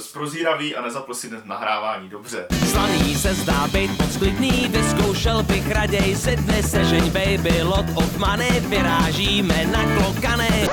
[0.00, 2.46] bez prozíravý a nezapl si nahrávání, dobře.
[2.70, 8.18] Slaný se zdá být moc klidný, vyzkoušel bych raději si dnes sežeň baby, lot of
[8.18, 10.68] money, vyrážíme na klokany.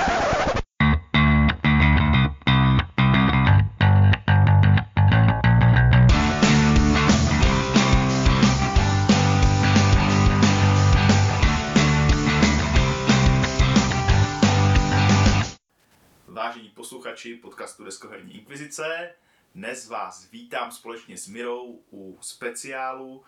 [17.67, 19.13] Podcastu Deskoherní inkvizice,
[19.55, 23.23] dnes vás vítám společně s Mirou u speciálu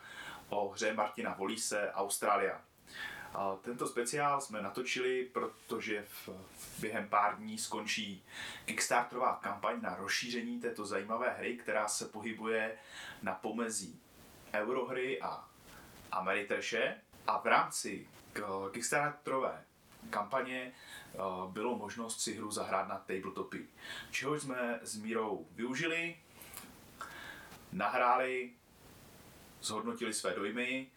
[0.50, 2.62] o hře Martina Volise Austrália.
[3.62, 6.30] Tento speciál jsme natočili, protože v,
[6.80, 8.24] během pár dní skončí
[8.66, 12.78] Kickstarterová kampaň na rozšíření této zajímavé hry, která se pohybuje
[13.22, 14.00] na pomezí
[14.54, 15.48] Eurohry a
[16.12, 16.96] Ameritrashe.
[17.28, 18.08] A v rámci
[18.72, 19.64] Kickstarterové
[20.10, 20.72] kampaně
[21.48, 23.68] bylo možnost si hru zahrát na tabletopy.
[24.12, 26.16] Čehož jsme s Mírou využili,
[27.72, 28.52] nahráli,
[29.62, 30.88] zhodnotili své dojmy,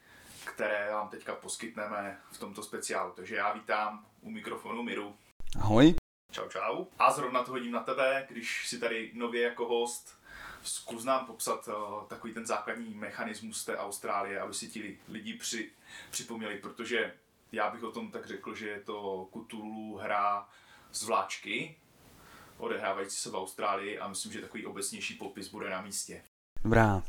[0.44, 3.12] které vám teďka poskytneme v tomto speciálu.
[3.16, 5.16] Takže já vítám u mikrofonu Miru.
[5.60, 5.94] Ahoj.
[6.30, 6.84] Čau, čau.
[6.98, 10.22] A zrovna to hodím na tebe, když si tady nově jako host.
[10.62, 15.70] Zkus nám popsat uh, takový ten základní mechanismus té Austrálie, aby si ti lidi při,
[16.10, 17.14] připomněli, protože
[17.52, 20.48] já bych o tom tak řekl, že je to Cthulhu hra
[20.92, 21.76] z vláčky,
[22.58, 26.22] odehrávající se v Austrálii a myslím, že takový obecnější popis bude na místě.
[26.64, 27.02] Dobrá.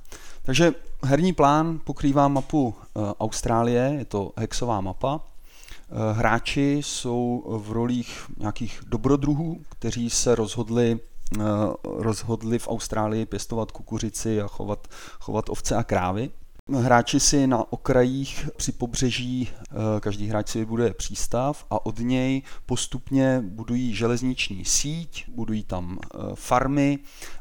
[0.44, 5.20] Takže herní plán pokrývá mapu eh, Austrálie, je to hexová mapa.
[5.20, 11.00] Eh, Hráči jsou v rolích nějakých dobrodruhů, kteří se rozhodli
[11.40, 11.44] eh,
[11.84, 14.88] rozhodli v Austrálii pěstovat kukuřici a chovat,
[15.20, 16.32] chovat ovce a krávy.
[16.72, 22.42] Hráči si na okrajích při pobřeží, eh, každý hráč si vybuduje přístav a od něj
[22.66, 27.00] postupně budují železniční síť, budují tam eh, farmy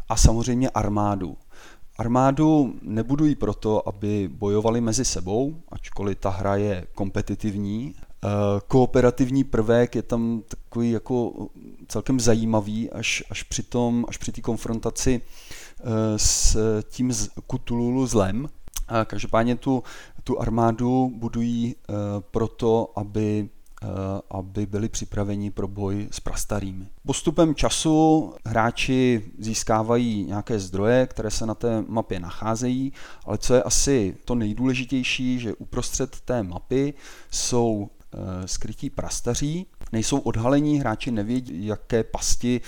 [0.08, 1.36] a samozřejmě armádu.
[1.98, 7.94] Armádu nebudují proto, aby bojovali mezi sebou, ačkoliv ta hra je kompetitivní.
[7.98, 8.28] Eh,
[8.68, 11.48] Kooperativní prvek je tam takový jako
[11.88, 15.20] celkem zajímavý, až, až při tom, až při té konfrontaci
[16.16, 17.12] s tím
[17.46, 18.48] Cthulhu zlem.
[19.04, 19.82] Každopádně tu,
[20.24, 21.92] tu armádu budují eh,
[22.30, 23.48] proto, aby
[23.82, 23.86] eh,
[24.30, 26.86] aby byli připraveni pro boj s prastarými.
[27.06, 32.92] Postupem času hráči získávají nějaké zdroje, které se na té mapě nacházejí,
[33.26, 36.94] ale co je asi to nejdůležitější, že uprostřed té mapy
[37.30, 42.60] jsou eh, skrytí prastaří, nejsou odhalení, hráči nevědí, jaké pasti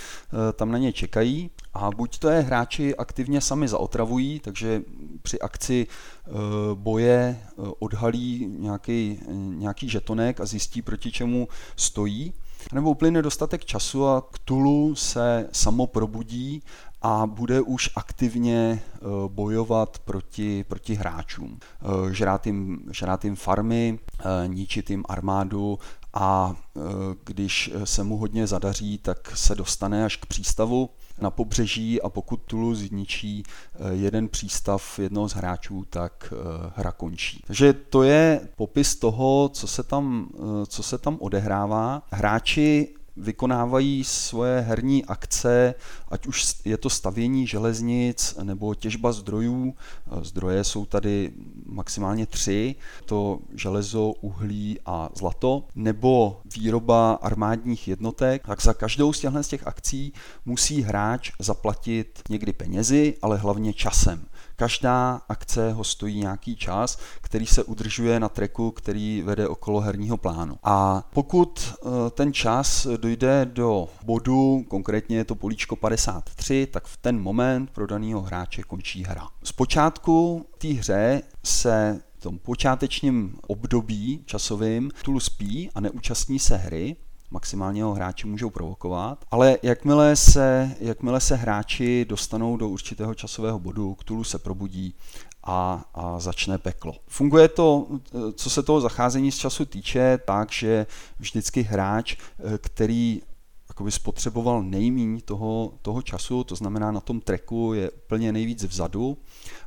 [0.55, 4.81] tam na ně čekají a buď to je hráči aktivně sami zaotravují, takže
[5.21, 6.31] při akci eh,
[6.73, 12.33] boje eh, odhalí nějaký, nějaký žetonek a zjistí, proti čemu stojí,
[12.73, 16.63] nebo uplyne dostatek času a Cthulhu se samo probudí
[17.01, 21.59] a bude už aktivně eh, bojovat proti, proti hráčům.
[21.59, 25.79] Eh, Žrát jim, žrát jim farmy, eh, ničit jim armádu
[26.13, 26.81] a eh,
[27.23, 30.89] když se mu hodně zadaří, tak se dostane až k přístavu
[31.21, 36.91] na pobřeží a pokud Tulu zničí eh, jeden přístav jednoho z hráčů, tak eh, hra
[36.91, 37.43] končí.
[37.47, 42.01] Takže to je popis toho, co se tam, eh, co se tam odehrává.
[42.11, 45.73] Hráči vykonávají svoje herní akce,
[46.07, 49.73] ať už je to stavění železnic nebo těžba zdrojů.
[50.21, 51.31] Zdroje jsou tady
[51.65, 52.75] maximálně tři,
[53.05, 58.47] to železo, uhlí a zlato, nebo výroba armádních jednotek.
[58.47, 60.13] Tak za každou z těchto z těch akcí
[60.45, 64.25] musí hráč zaplatit někdy penězi, ale hlavně časem.
[64.55, 70.17] Každá akce ho stojí nějaký čas, který se udržuje na treku, který vede okolo herního
[70.17, 70.57] plánu.
[70.63, 76.97] A pokud eh, ten čas dojde do bodu, konkrétně je to políčko 53, tak v
[76.97, 79.27] ten moment pro daného hráče končí hra.
[79.43, 86.95] Zpočátku té hře se v tom počátečním období časovým Tulu spí a neúčastní se hry,
[87.31, 93.59] maximálně ho hráči můžou provokovat, ale jakmile se, jakmile se hráči dostanou do určitého časového
[93.59, 94.95] bodu, Cthulhu se probudí
[95.43, 96.95] a, a začne peklo.
[97.07, 97.87] Funguje to,
[98.33, 100.85] co se toho zacházení z času týče, tak, že
[101.19, 103.21] vždycky hráč, eh, který
[103.69, 109.17] jakoby spotřeboval nejmíň toho, toho času, to znamená na tom treku je úplně nejvíc vzadu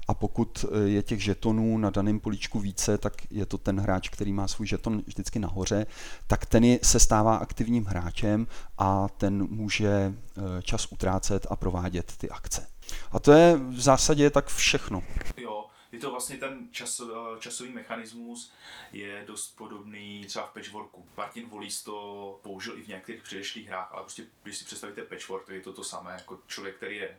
[0.09, 4.09] a pokud eh, je těch žetonů na daném políčku více, tak je to ten hráč,
[4.09, 5.87] který má svůj žeton vždycky nahoře,
[6.27, 8.47] tak ten je, se stává aktivním hráčem
[8.79, 12.67] a ten může eh, čas utrácet a provádět ty akce.
[13.13, 15.03] A to je v zásadě tak všechno.
[15.37, 15.58] Jo,
[15.99, 18.53] je to vlastně ten čas, eh, časový mechanismus
[18.93, 21.07] je dost podobný třeba v patchworku.
[21.17, 25.49] Martin Volís to použil i v některých předešlých hrách, ale prostě když si představíte patchwork,
[25.49, 27.19] je to to samé, jako člověk, který je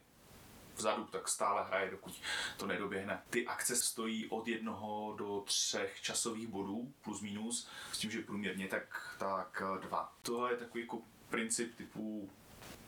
[0.75, 2.21] vzadu, tak stále hraje, dokud
[2.57, 3.21] to nedoběhne.
[3.29, 8.67] Ty akce stojí od jednoho do třech časových bodů, plus minus, s tím, že průměrně
[8.67, 10.13] tak, tak dva.
[10.21, 12.29] To je takový jako princip typu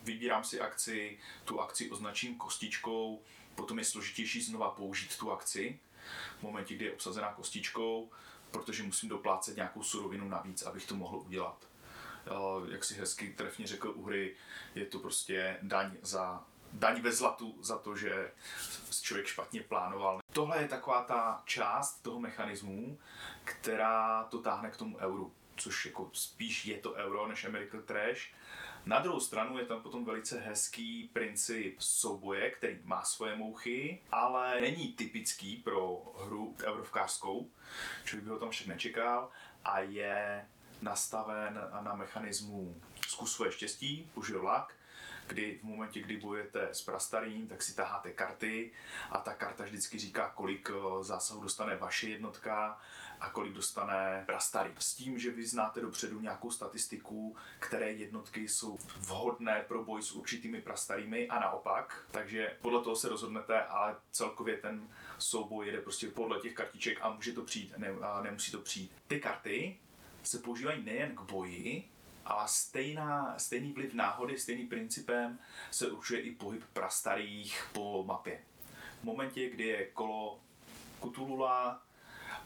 [0.02, 3.22] vybírám si akci, tu akci označím kostičkou,
[3.54, 5.80] potom je složitější znova použít tu akci
[6.38, 8.10] v momentě, kdy je obsazená kostičkou,
[8.50, 11.68] protože musím doplácet nějakou surovinu navíc, abych to mohl udělat.
[12.70, 14.36] Jak si hezky trefně řekl u hry,
[14.74, 18.32] je to prostě daň za daň ve zlatu za to, že
[19.02, 20.20] člověk špatně plánoval.
[20.32, 22.98] Tohle je taková ta část toho mechanismu,
[23.44, 28.20] která to táhne k tomu euru, což jako spíš je to euro než American Trash.
[28.86, 34.60] Na druhou stranu je tam potom velice hezký princip souboje, který má svoje mouchy, ale
[34.60, 37.50] není typický pro hru eurovkářskou,
[38.04, 39.30] člověk by ho tam však nečekal
[39.64, 40.48] a je
[40.82, 42.74] nastaven na mechanismu
[43.08, 44.74] zkus svoje štěstí, užil vlak,
[45.26, 48.70] kdy v momentě, kdy bojujete s prastarým, tak si taháte karty
[49.10, 52.80] a ta karta vždycky říká, kolik eh, zásahu dostane vaše jednotka
[53.22, 54.70] a kolik dostane prastarý.
[54.78, 60.12] S tím, že vy znáte dopředu nějakou statistiku, které jednotky jsou vhodné pro boj s
[60.12, 62.04] určitými prastarými a naopak.
[62.10, 64.88] Takže podle toho se rozhodnete, ale celkově ten
[65.18, 68.92] souboj jede prostě podle těch kartiček a může to přijít, ne, a nemusí to přijít.
[69.06, 69.78] Ty karty
[70.22, 71.88] se používají nejen k boji,
[72.24, 75.38] ale stejná, stejný vliv náhody, stejným principem
[75.70, 78.40] se určuje i pohyb prastarých po mapě.
[79.00, 80.40] V momentě, kdy je kolo
[81.00, 81.82] Kutulula,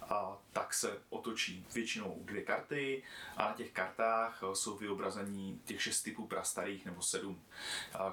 [0.09, 3.03] a tak se otočí většinou dvě karty
[3.37, 7.43] a na těch kartách jsou vyobrazení těch šest typů prastarých nebo sedm,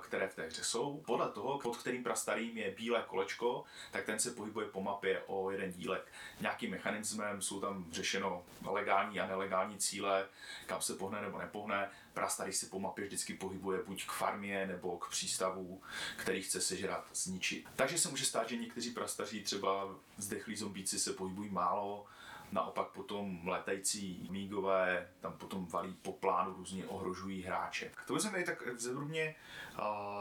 [0.02, 1.04] které v té hře jsou.
[1.06, 5.52] Podle toho, pod kterým prastarým je bílé kolečko, tak ten se pohybuje po mapě o
[5.52, 6.12] jeden dílek.
[6.40, 10.28] Nějakým mechanismem jsou tam řešeno legální a nelegální cíle,
[10.66, 14.98] kam se pohne nebo nepohne prastarý se po mapě vždycky pohybuje buď k farmě nebo
[14.98, 15.82] k přístavu,
[16.18, 17.66] který chce sežrat, zničit.
[17.76, 22.06] Takže se může stát, že někteří prastaří, třeba zdechlí zombíci, se pohybují málo,
[22.54, 27.92] naopak potom letající mígové tam potom valí po plánu, různě ohrožují hráče.
[28.08, 29.36] To vezmeme tak zevrubně,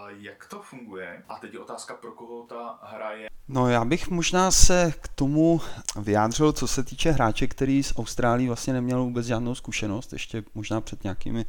[0.08, 1.22] jak to funguje.
[1.28, 3.28] A teď je otázka, pro koho ta hra je.
[3.48, 5.60] No já bych možná se k tomu
[6.00, 10.80] vyjádřil, co se týče hráče, který z Austrálie vlastně neměl vůbec žádnou zkušenost, ještě možná
[10.80, 11.44] před nějakými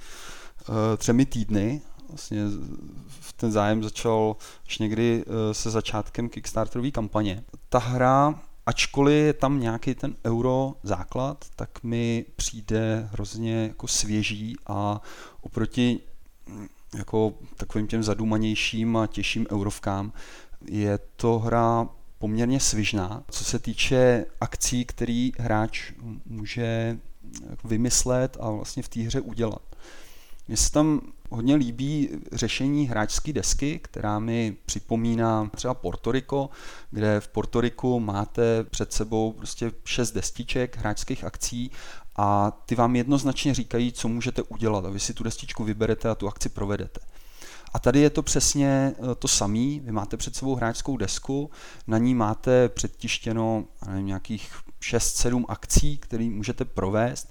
[0.69, 1.81] uh, třemi týdny.
[2.09, 2.43] Vlastně
[3.35, 4.35] ten zájem začal
[4.67, 7.43] až někdy uh, se začátkem Kickstarterové kampaně.
[7.69, 14.55] Ta hra ačkoliv je tam nějaký ten euro základ, tak mi přijde hrozně jako svěží
[14.67, 15.01] a
[15.41, 15.99] oproti
[16.47, 16.67] mm,
[16.97, 20.13] jako takovým těm zadumanějším a těžším eurovkám
[20.69, 21.87] je to hra
[22.19, 23.23] poměrně svižná.
[23.29, 25.91] Co se týče akcí, který hráč
[26.25, 26.97] může
[27.63, 29.61] vymyslet a vlastně v té hře udělat.
[30.47, 36.49] Mně se tam hodně líbí řešení hráčské desky, která mi připomíná třeba Portoriko,
[36.91, 41.71] kde v Portoriku máte před sebou prostě šest destiček hráčských akcí
[42.15, 46.15] a ty vám jednoznačně říkají, co můžete udělat a vy si tu destičku vyberete a
[46.15, 47.01] tu akci provedete.
[47.73, 49.79] A tady je to přesně eh, to samé.
[49.79, 51.51] Vy máte před sebou hráčskou desku,
[51.87, 57.29] na ní máte předtištěno nevím, nějakých 6-7 akcí, které můžete provést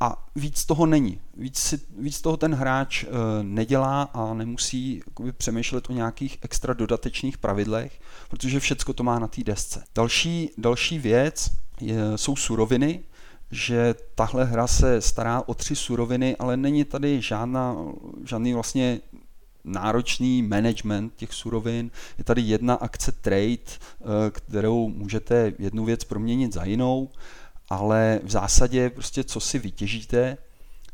[0.00, 1.20] a víc toho není.
[1.36, 3.08] Víc, si, víc toho ten hráč e,
[3.42, 9.26] nedělá a nemusí jakoby, přemýšlet o nějakých extra dodatečných pravidlech, protože všecko to má na
[9.26, 9.84] té desce.
[9.94, 11.50] Další, další věc
[11.80, 13.00] je, jsou suroviny,
[13.50, 17.76] že tahle hra se stará o tři suroviny, ale není tady žádná,
[18.24, 19.00] žádný vlastně
[19.64, 21.90] náročný management těch surovin.
[22.18, 27.10] Je tady jedna akce trade, eh, kterou můžete jednu věc proměnit za jinou,
[27.70, 30.36] ale v zásadě prostě co si vytěžíte,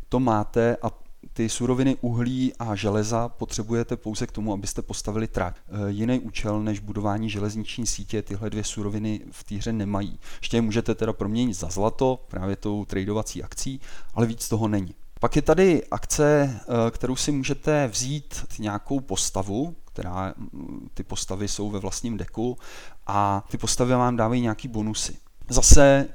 [0.09, 0.91] to máte a
[1.33, 5.57] ty suroviny uhlí a železa potřebujete pouze k tomu, abyste postavili trať.
[5.57, 10.19] Eh, jiný účel než budování železniční sítě tyhle dvě suroviny v té hře nemají.
[10.41, 13.81] Ještě je můžete teda proměnit za zlato, právě tou tradovací akcí,
[14.15, 14.95] ale víc toho není.
[15.21, 21.49] Pak je tady akce, eh, kterou si můžete vzít nějakou postavu, která mm, ty postavy
[21.49, 22.59] jsou ve vlastním deku
[23.07, 25.17] a ty postavy vám dávají nějaký bonusy.
[25.49, 26.09] Zase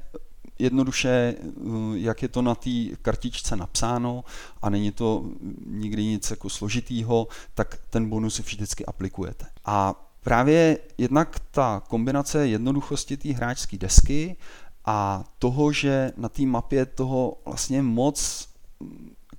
[0.60, 1.42] jednoduše, eh,
[1.94, 2.70] jak je to na té
[3.02, 4.24] kartičce napsáno
[4.62, 5.24] a není to
[5.66, 9.46] nikdy nic jako složitýho, tak ten bonus vždycky aplikujete.
[9.64, 14.36] A právě jednak ta kombinace jednoduchosti té hráčské desky
[14.84, 18.48] a toho, že na té mapě toho vlastně moc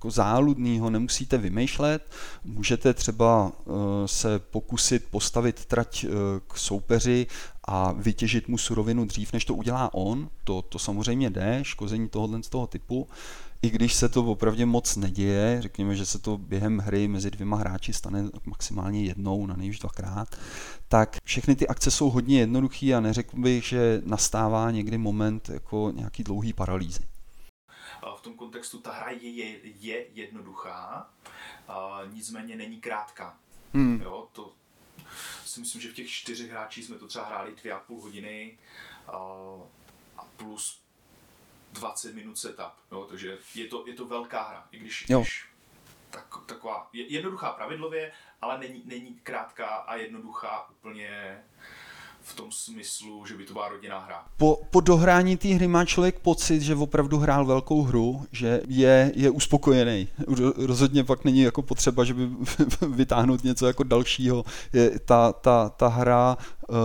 [0.02, 2.10] jako záludného nemusíte vymýšlet.
[2.44, 3.72] Můžete třeba eh,
[4.08, 6.08] se pokusit postavit trať eh,
[6.48, 7.26] k soupeři
[7.64, 10.28] a vytěžit mu surovinu dřív, než to udělá on.
[10.44, 13.08] To, to samozřejmě jde, škození tohohle z toho typu.
[13.62, 17.56] i když se to opravdu moc neděje, řekněme, že se to během hry mezi dvěma
[17.56, 20.28] hráči stane maximálně jednou, na nejvíc dvakrát,
[20.88, 25.92] tak všechny ty akce jsou hodně jednoduché a neřekl bych, že nastává někdy moment jako
[25.94, 27.11] nějaký dlouhý paralýzy.
[28.22, 31.10] V tom kontextu ta hra je, je, je jednoduchá,
[31.68, 33.38] a nicméně není krátká.
[33.74, 34.00] Hmm.
[34.02, 34.52] Jo, to
[35.44, 38.58] si myslím, že v těch čtyřech hráčích jsme to třeba hráli dvě a půl hodiny
[39.06, 39.16] a,
[40.16, 40.82] a plus
[41.72, 45.20] 20 minut setup, jo, takže je to, je to velká hra, i když, jo.
[45.20, 45.48] když
[46.10, 51.42] tak, taková je, jednoduchá pravidlově, ale není, není krátká a jednoduchá úplně
[52.22, 54.24] v tom smyslu, že by to byla rodinná hra.
[54.36, 59.12] Po, po dohrání té hry má člověk pocit, že opravdu hrál velkou hru, že je,
[59.14, 60.08] je uspokojený.
[60.56, 62.28] Rozhodně pak není jako potřeba, že by
[62.88, 64.44] vytáhnout něco jako dalšího.
[64.72, 66.36] Je, ta, ta, ta hra
[66.68, 66.76] uh,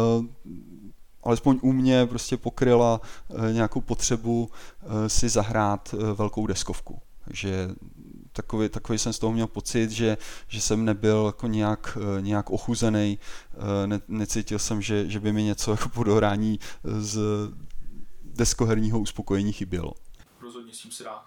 [1.24, 7.00] alespoň u mě prostě pokryla uh, nějakou potřebu uh, si zahrát uh, velkou deskovku.
[7.26, 7.70] Takže
[8.38, 10.18] takový, takový jsem z toho měl pocit, že,
[10.48, 13.20] že jsem nebyl jako nějak, eh, nějak ochuzený,
[13.54, 17.20] eh, ne, necítil jsem, že, že by mi něco jako po dohrání z
[18.24, 19.94] deskoherního uspokojení chybělo.
[20.42, 21.26] Rozhodně s tím se dá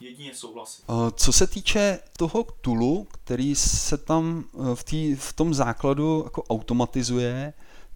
[0.00, 0.84] jedině souhlasit.
[0.88, 6.42] Eh, co se týče toho tulu, který se tam v, tý, v tom základu jako
[6.42, 7.52] automatizuje,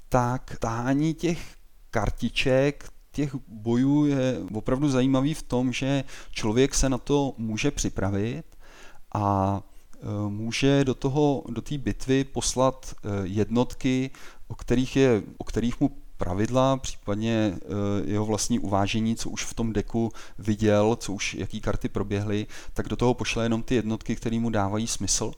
[0.08, 1.56] tak tahání těch
[1.90, 8.44] kartiček, těch bojů je opravdu zajímavý v tom, že člověk se na to může připravit
[9.14, 9.60] a
[9.94, 14.10] e, může do toho, do té bitvy poslat e, jednotky,
[14.48, 17.58] o kterých, je, o kterých mu pravidla, případně e,
[18.10, 22.88] jeho vlastní uvážení, co už v tom deku viděl, co už, jaký karty proběhly, tak
[22.88, 25.32] do toho pošle jenom ty jednotky, které mu dávají smysl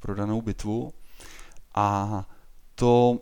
[0.00, 0.92] pro danou bitvu.
[1.74, 2.28] A
[2.74, 3.18] to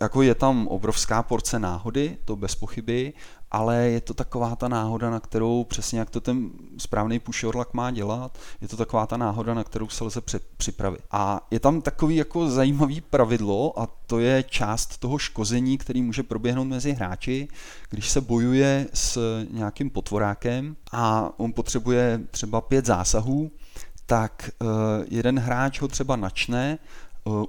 [0.00, 3.12] jako je tam obrovská porce náhody, to bez pochyby,
[3.50, 7.90] ale je to taková ta náhoda, na kterou přesně jak to ten správný pushorlak má
[7.90, 10.20] dělat, je to taková ta náhoda, na kterou se lze
[10.56, 11.00] připravit.
[11.10, 16.22] A je tam takový jako zajímavý pravidlo a to je část toho škození, který může
[16.22, 17.48] proběhnout mezi hráči,
[17.90, 23.50] když se bojuje s nějakým potvorákem a on potřebuje třeba pět zásahů,
[24.06, 24.68] tak uh,
[25.10, 26.78] jeden hráč ho třeba načne,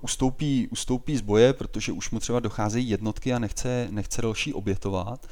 [0.01, 5.27] ustoupí, ustoupí z boje, protože už mu třeba docházejí jednotky a nechce, nechce další obětovat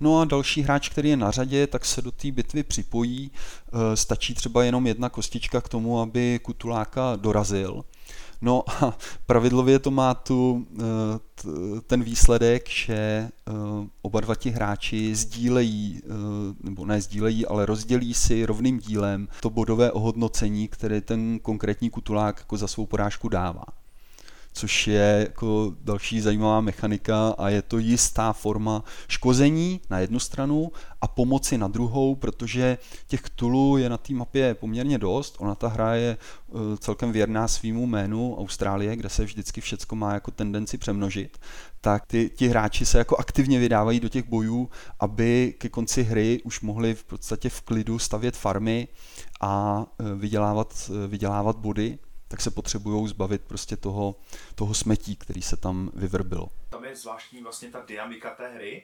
[0.00, 3.30] No a další hráč, který je na řadě, tak se do té bitvy připojí.
[3.32, 7.84] E, stačí třeba jenom jedna kostička k tomu, aby Kutuláka dorazil.
[8.40, 13.28] No a pravidlově to má tu, e, ten výsledek, že
[14.02, 16.02] oba dva ti hráči sdílejí,
[16.62, 22.38] nebo ne sdílejí, ale rozdělí si rovným dílem to bodové ohodnocení, které ten konkrétní kutulák
[22.38, 23.64] jako za svou porážku dává
[24.58, 30.72] což je jako další zajímavá mechanika a je to jistá forma škození na jednu stranu
[31.00, 35.36] a pomoci na druhou, protože těch tulů je na té mapě poměrně dost.
[35.38, 40.14] Ona ta hra je eh, celkem věrná svýmu jménu Austrálie, kde se vždycky všecko má
[40.14, 41.38] jako tendenci přemnožit,
[41.80, 46.40] tak ty, ti hráči se jako aktivně vydávají do těch bojů, aby ke konci hry
[46.44, 48.88] už mohli v podstatě v klidu stavět farmy
[49.40, 51.98] a eh, vydělávat, eh, vydělávat body
[52.28, 54.16] tak se potřebují zbavit prostě toho,
[54.54, 56.48] toho smetí, který se tam vyvrbilo.
[56.70, 58.82] Tam je zvláštní vlastně ta dynamika té hry,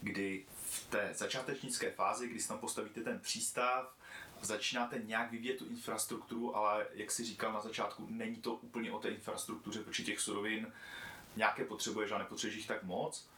[0.00, 3.96] kdy v té začátečnické fázi, kdy si tam postavíte ten přístav,
[4.42, 8.98] začínáte nějak vyvíjet tu infrastrukturu, ale jak si říkal na začátku, není to úplně o
[8.98, 10.72] té infrastruktuře, protože těch surovin
[11.36, 13.28] nějaké potřebuješ a nepotřebuješ jich tak moc,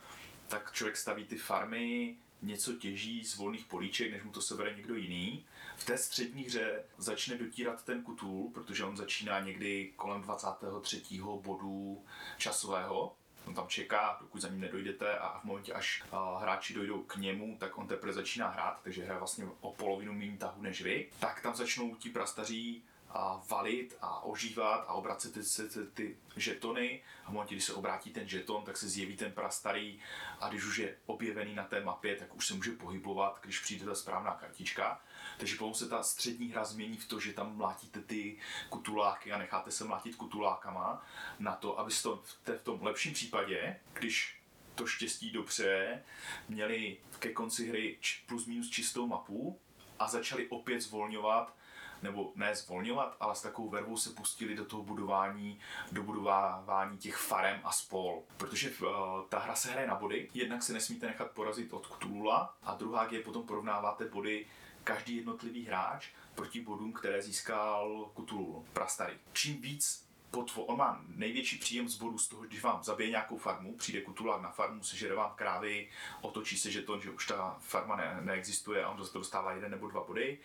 [0.48, 4.94] tak člověk staví ty farmy, něco těží z volných políček, než mu to sebere někdo
[4.94, 5.44] jiný.
[5.78, 11.02] V té střední hře začne dotírat ten kutul, protože on začíná někdy kolem 23.
[11.42, 12.04] bodu
[12.38, 13.16] časového.
[13.46, 16.04] On tam čeká, dokud za ním nedojdete a v momentě, až
[16.38, 20.36] hráči dojdou k němu, tak on teprve začíná hrát, takže hraje vlastně o polovinu méně
[20.38, 21.08] tahu než vy.
[21.18, 27.02] Tak tam začnou ti prastaří a valit a ožívat a obracet ty, ty, ty žetony
[27.24, 30.00] a v momentě, kdy se obrátí ten žeton, tak se zjeví ten prastarý
[30.40, 33.84] a když už je objevený na té mapě, tak už se může pohybovat, když přijde
[33.84, 35.00] ta správná kartička.
[35.38, 38.36] Takže potom se ta střední hra změní v to, že tam mlátíte ty
[38.68, 41.04] kutuláky a necháte se mlátit kutulákama
[41.38, 42.08] na to, abyste
[42.56, 44.40] v tom lepším případě, když
[44.74, 46.02] to štěstí dobře,
[46.48, 49.58] měli ke konci hry plus minus čistou mapu
[49.98, 51.58] a začali opět zvolňovat
[52.02, 55.60] nebo ne zvolňovat, ale s takovou vervou se pustili do toho budování,
[55.92, 58.22] do budování těch farem a spol.
[58.36, 58.86] Protože uh,
[59.28, 63.08] ta hra se hraje na body, jednak se nesmíte nechat porazit od Cthulula a druhá
[63.10, 64.46] je potom porovnáváte body
[64.88, 69.14] každý jednotlivý hráč proti bodům, které získal Cthulhu, prastarý.
[69.32, 73.38] Čím víc pod, on má největší příjem z bodů z toho, když vám zabije nějakou
[73.38, 75.88] farmu, přijde kutulák na farmu, sežere vám krávy,
[76.20, 79.88] otočí se žeton, že už ta farma ne, neexistuje a on to dostává jeden nebo
[79.88, 80.38] dva body.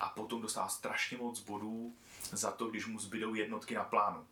[0.00, 1.96] A potom dostává strašně moc bodů
[2.32, 4.26] za to, když mu zbydou jednotky na plánu.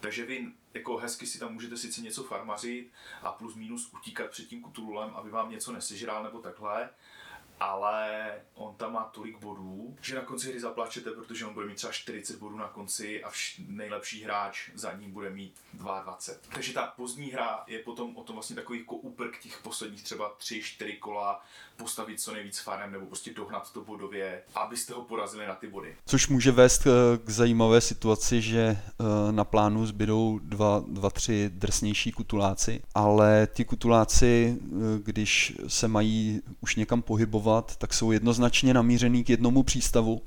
[0.00, 2.92] Takže vy jako hezky si tam můžete sice něco farmařit
[3.22, 6.90] a plus minus utíkat před tím kutululem, aby vám něco nesežral nebo takhle,
[7.60, 11.74] ale on tam má tolik bodů, že na konci hry zaplačete, protože on bude mít
[11.74, 16.54] třeba 40 bodů na konci a vš- nejlepší hráč za ním bude mít 22.
[16.54, 20.36] Takže ta pozdní hra je potom o tom vlastně takový jako úprk těch posledních třeba
[20.38, 21.42] 3-4 kola,
[21.76, 25.96] postavit co nejvíc farem nebo prostě dohnat to bodově, abyste ho porazili na ty body.
[26.06, 28.82] Což může vést eh, k zajímavé situaci, že eh,
[29.32, 34.68] na plánu zbydou dva, dva, tři drsnější kutuláci, ale ti kutuláci, eh,
[35.02, 40.22] když se mají už někam pohybovat, tak jsou jednoznačně namířený k jednomu přístavu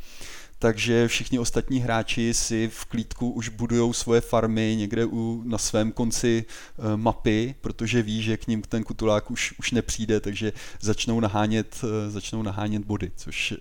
[0.60, 5.92] takže všichni ostatní hráči si v klídku už budují svoje farmy někde u, na svém
[5.92, 6.46] konci
[6.94, 11.82] e, mapy, protože ví, že k ním ten kutulák už, už nepřijde, takže začnou nahánět,
[11.84, 13.56] e, začnou nahánět body, což e,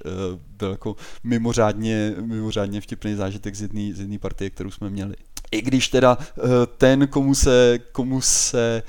[0.59, 5.15] byl jako mimořádně, mimořádně vtipný zážitek z jedné z partie, kterou jsme měli.
[5.51, 6.19] I když teda
[6.79, 8.83] ten, komu se, komu se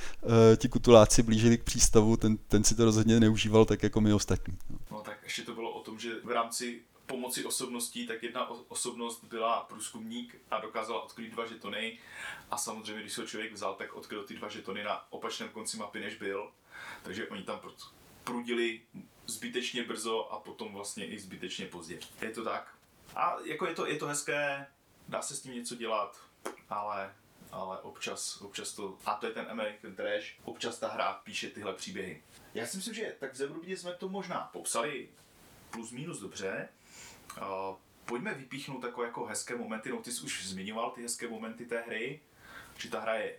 [0.57, 4.53] ti kutuláci blížili k přístavu, ten, ten si to rozhodně neužíval tak jako my ostatní.
[4.91, 9.23] No tak ještě to bylo o tom, že v rámci pomoci osobností, tak jedna osobnost
[9.23, 11.99] byla průzkumník a dokázala odkryt dva žetony
[12.51, 15.77] a samozřejmě, když se ho člověk vzal, tak odkryl ty dva žetony na opačném konci
[15.77, 16.51] mapy, než byl.
[17.03, 17.61] Takže oni tam
[18.23, 18.81] prudili
[19.25, 21.99] zbytečně brzo a potom vlastně i zbytečně pozdě.
[22.21, 22.75] Je to tak.
[23.15, 24.67] A jako je to, je to hezké,
[25.07, 26.21] dá se s tím něco dělat,
[26.69, 27.13] ale
[27.51, 31.73] ale občas, občas to, a to je ten American Trash, občas ta hra píše tyhle
[31.73, 32.23] příběhy.
[32.53, 35.09] Já si myslím, že tak v Zebrubě jsme to možná popsali
[35.69, 36.69] plus minus dobře.
[38.05, 41.81] Pojďme vypíchnout takové jako hezké momenty, no ty jsi už zmiňoval ty hezké momenty té
[41.81, 42.19] hry,
[42.77, 43.33] že ta hra je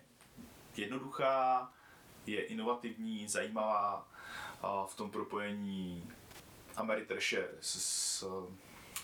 [0.76, 1.70] jednoduchá,
[2.26, 4.08] je inovativní, zajímavá
[4.86, 6.04] v tom propojení
[6.76, 8.24] Ameritrše s, s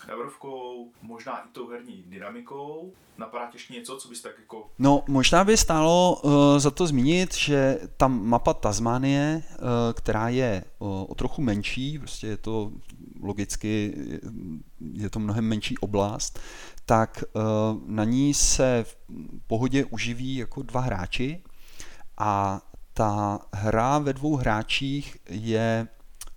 [0.07, 2.93] Evrovkou, možná i tou herní dynamikou.
[3.17, 4.69] Napadá ještě něco, co bys tak jako...
[4.79, 9.57] No, možná by stálo uh, za to zmínit, že ta mapa Tasmanie, uh,
[9.93, 12.71] která je uh, o trochu menší, prostě je to
[13.25, 13.93] logicky,
[14.93, 16.39] je to mnohem menší oblast,
[16.85, 17.41] tak uh,
[17.85, 18.97] na ní se v
[19.47, 21.43] pohodě uživí jako dva hráči
[22.17, 22.61] a
[22.93, 25.87] ta hra ve dvou hráčích je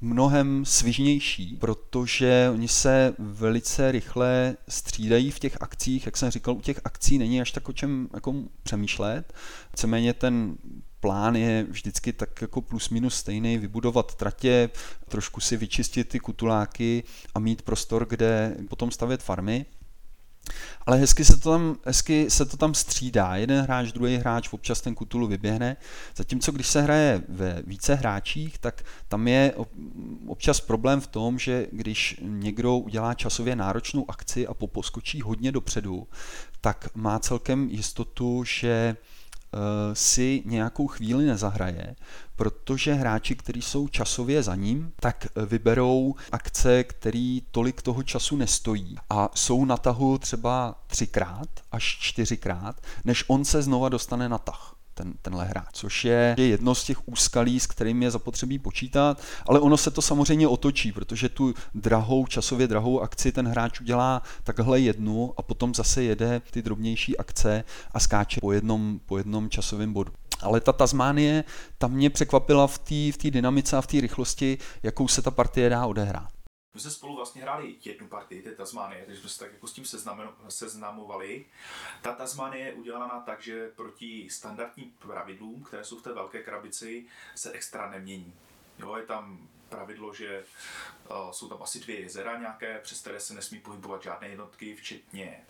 [0.00, 6.06] mnohem svižnější, protože oni se velice rychle střídají v těch akcích.
[6.06, 9.32] Jak jsem říkal, u těch akcí není až tak o čem jako přemýšlet.
[9.72, 10.56] Víceméně ten
[11.00, 14.70] plán je vždycky tak jako plus minus stejný, vybudovat tratě,
[15.08, 19.66] trošku si vyčistit ty kutuláky a mít prostor, kde potom stavět farmy.
[20.86, 23.36] Ale hezky se, to tam, hezky se to tam střídá.
[23.36, 25.76] Jeden hráč, druhý hráč občas ten kutulu vyběhne.
[26.16, 29.54] Zatímco když se hraje ve více hráčích, tak tam je
[30.26, 36.08] občas problém v tom, že když někdo udělá časově náročnou akci a poposkočí hodně dopředu,
[36.60, 38.96] tak má celkem jistotu, že
[39.92, 41.96] si nějakou chvíli nezahraje,
[42.36, 48.96] protože hráči, kteří jsou časově za ním, tak vyberou akce, které tolik toho času nestojí.
[49.10, 54.77] A jsou na tahu třeba třikrát až čtyřikrát, než on se znova dostane na tah
[54.98, 59.60] ten, tenhle hráč, což je jedno z těch úskalí, s kterým je zapotřebí počítat, ale
[59.60, 64.80] ono se to samozřejmě otočí, protože tu drahou, časově drahou akci ten hráč udělá takhle
[64.80, 69.92] jednu a potom zase jede ty drobnější akce a skáče po jednom, po jednom časovém
[69.92, 70.12] bodu.
[70.42, 71.44] Ale ta Tasmánie,
[71.78, 75.70] tam mě překvapila v té v dynamice a v té rychlosti, jakou se ta partie
[75.70, 76.37] dá odehrát.
[76.78, 79.72] My jsme spolu vlastně hráli jednu partii té Tasmánie, takže jsme se tak jako s
[79.72, 79.84] tím
[80.48, 81.44] seznamovali.
[82.02, 87.06] Ta Tasmánie je udělaná tak, že proti standardním pravidlům, které jsou v té velké krabici,
[87.34, 88.34] se extra nemění.
[88.78, 90.44] Jo, je tam pravidlo, že
[91.10, 95.46] uh, jsou tam asi dvě jezera nějaké, přes které se nesmí pohybovat žádné jednotky, včetně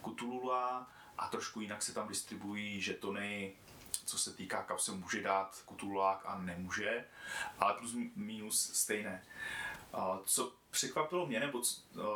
[0.00, 3.56] Kutulula a trošku jinak se tam distribuují žetony
[4.04, 7.04] co se týká, kam se může dát kutulák a nemůže,
[7.58, 9.22] ale plus minus stejné.
[10.24, 11.62] Co překvapilo mě, nebo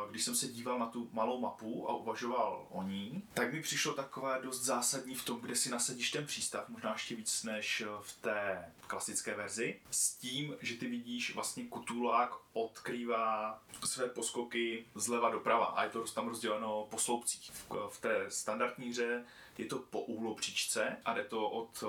[0.09, 3.93] když jsem se díval na tu malou mapu a uvažoval o ní, tak mi přišlo
[3.93, 8.21] takové dost zásadní v tom, kde si nasadíš ten přístav, možná ještě víc než v
[8.21, 15.65] té klasické verzi, s tím, že ty vidíš vlastně kutulák odkrývá své poskoky zleva doprava
[15.65, 17.51] a je to tam rozděleno po sloupcích.
[17.89, 19.25] V té standardní hře
[19.57, 21.83] je to po úhlopříčce a jde to od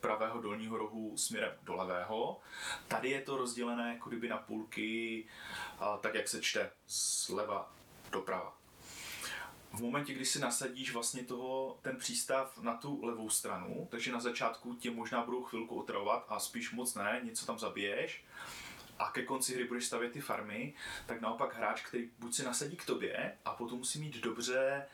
[0.00, 2.40] pravého dolního rohu směrem do levého.
[2.88, 5.24] Tady je to rozdělené jako kdyby na půlky,
[6.00, 7.74] tak jak se čte zleva
[8.12, 8.58] doprava.
[9.72, 14.20] v momentě, kdy si nasadíš vlastně toho, ten přístav na tu levou stranu, takže na
[14.20, 18.24] začátku tě možná budou chvilku otravovat a spíš moc ne, něco tam zabiješ,
[18.98, 20.74] a ke konci hry budeš stavět ty farmy,
[21.06, 24.86] tak naopak hráč, který buď se nasadí k tobě a potom musí mít dobře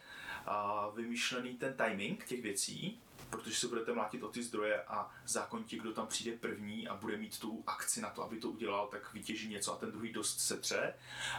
[0.47, 3.01] a, vymýšlený ten timing těch věcí,
[3.31, 7.17] protože se budete mlátit o ty zdroje a zákonitě, kdo tam přijde první a bude
[7.17, 10.41] mít tu akci na to, aby to udělal, tak vytěží něco a ten druhý dost
[10.41, 10.95] setře.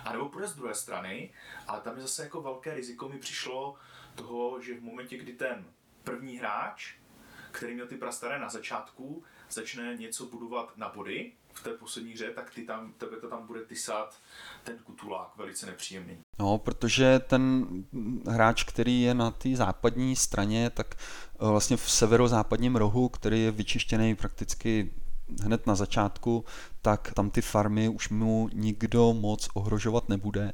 [0.05, 1.33] A nebo půjde z druhé strany,
[1.67, 3.75] ale tam je zase jako velké riziko mi přišlo
[4.15, 5.65] toho, že v momentě, kdy ten
[6.03, 6.95] první hráč,
[7.51, 12.31] který měl ty prastaré na začátku, začne něco budovat na body, v té poslední hře,
[12.33, 14.19] tak ty tam, tebe to tam bude tysat
[14.63, 16.19] ten kutulák velice nepříjemný.
[16.39, 17.67] No, protože ten
[18.27, 23.51] hráč, který je na té západní straně, tak eh, vlastně v severozápadním rohu, který je
[23.51, 24.89] vyčištěný prakticky
[25.43, 26.45] hned na začátku,
[26.81, 30.53] tak tam ty farmy už mu nikdo moc ohrožovat nebude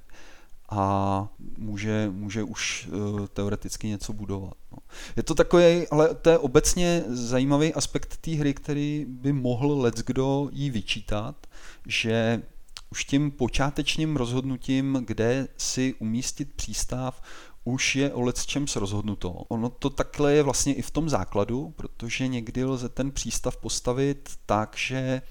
[0.70, 4.54] a může, může už uh, teoreticky něco budovat.
[4.72, 4.78] No.
[5.16, 9.96] Je to takový, ale to je obecně zajímavý aspekt té hry, který by mohl let
[9.96, 11.48] kdo jí vyčítat,
[11.88, 12.42] že
[12.92, 17.22] už tím počátečním rozhodnutím, kde si umístit přístav,
[17.64, 19.30] už je o čem rozhodnuto.
[19.30, 24.30] Ono to takhle je vlastně i v tom základu, protože někdy lze ten přístav postavit
[24.46, 25.22] tak, že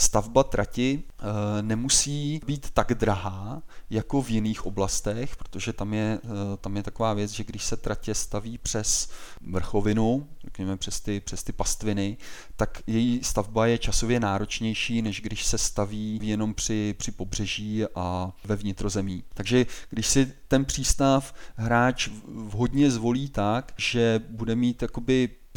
[0.00, 1.22] stavba trati eh,
[1.62, 7.14] nemusí být tak drahá jako v jiných oblastech, protože tam je, eh, tam je taková
[7.14, 9.10] věc, že když se tratě staví přes
[9.40, 12.16] vrchovinu, řekněme přes ty, přes ty pastviny,
[12.56, 18.32] tak její stavba je časově náročnější, než když se staví jenom při, při pobřeží a
[18.44, 19.24] ve vnitrozemí.
[19.34, 24.76] Takže když si ten přístav hráč vhodně zvolí tak, že bude mít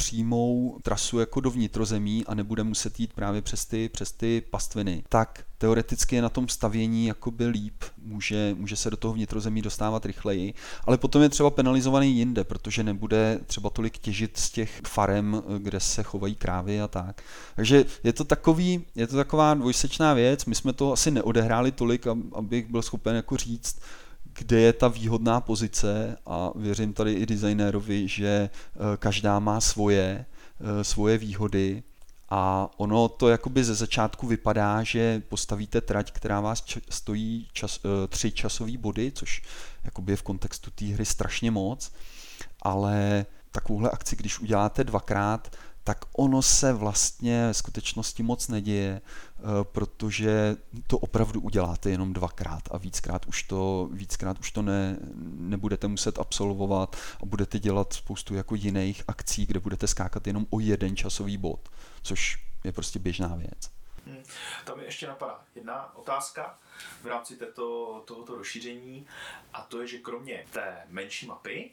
[0.04, 5.04] přímou trasu jako do vnitrozemí a nebude muset jít právě přes ty, přes ty pastviny,
[5.10, 10.06] tak teoreticky je na tom stavění jakoby líp, může, může se do toho vnitrozemí dostávat
[10.06, 15.44] rychleji, ale potom je třeba penalizovaný jinde, protože nebude třeba tolik těžit z těch farem,
[15.58, 17.22] kde se chovají krávy a tak.
[17.56, 22.08] Takže je to takový, je to taková dvojsečná věc, my jsme to asi neodehráli tolik,
[22.34, 23.80] abych byl schopen jako říct,
[24.34, 30.26] kde je ta výhodná pozice a věřím tady i designérovi, že eh, každá má svoje,
[30.60, 31.84] eh, svoje výhody.
[32.30, 38.08] A ono to jakoby ze začátku vypadá, že postavíte trať, která vás stojí čas, eh,
[38.08, 39.41] tři časové body, což
[39.84, 41.91] jakoby je v kontextu té hry strašně moc,
[42.62, 49.41] ale takovouhle akci, když uděláte dvakrát, tak ono se vlastně v skutečnosti moc neděje, eh,
[49.63, 55.88] protože to opravdu uděláte jenom dvakrát a víckrát už to, víckrát už to ne, nebudete
[55.88, 60.96] muset absolvovat a budete dělat spoustu jako jiných akcí, kde budete skákat jenom o jeden
[60.96, 61.69] časový bod,
[62.04, 63.69] což je prostě běžná věc.
[64.06, 64.24] Hmm.
[64.65, 66.60] Tam je ještě napadá jedna otázka
[67.02, 69.08] v rámci této, tohoto rozšíření
[69.54, 71.72] a to je, že kromě té menší mapy,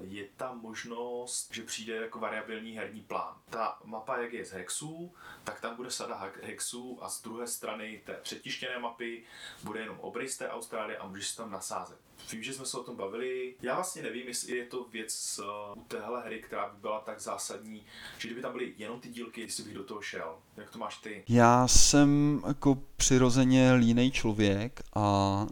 [0.00, 3.34] je tam možnost, že přijde jako variabilní herní plán.
[3.50, 8.02] Ta mapa, jak je z hexů, tak tam bude sada hexů a z druhé strany
[8.06, 9.24] té přetištěné mapy
[9.62, 11.98] bude jenom obrys té Austrálie a můžeš tam nasázet.
[12.32, 13.54] Vím, že jsme se o tom bavili.
[13.62, 15.40] Já vlastně nevím, jestli je to věc
[15.74, 17.82] uh, u téhle hry, která by byla tak zásadní,
[18.18, 20.36] že kdyby tam byly jenom ty dílky, jestli bych do toho šel.
[20.56, 21.24] Jak to máš ty?
[21.28, 25.46] Já jsem jako přirozeně línej člověk a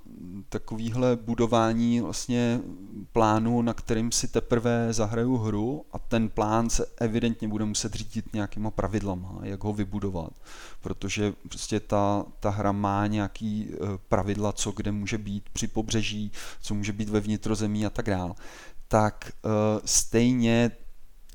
[0.49, 2.61] takovýhle budování vlastně
[3.13, 8.35] plánu, na kterým si teprve zahraju hru a ten plán se evidentně bude muset řídit
[8.35, 10.33] nějakýma pravidlama, jak ho vybudovat,
[10.81, 13.77] protože prostě ta, ta hra má nějaký eh,
[14.09, 18.35] pravidla, co kde může být při pobřeží, co může být ve vnitrozemí a tak dále,
[18.89, 19.51] tak uh,
[19.85, 20.71] stejně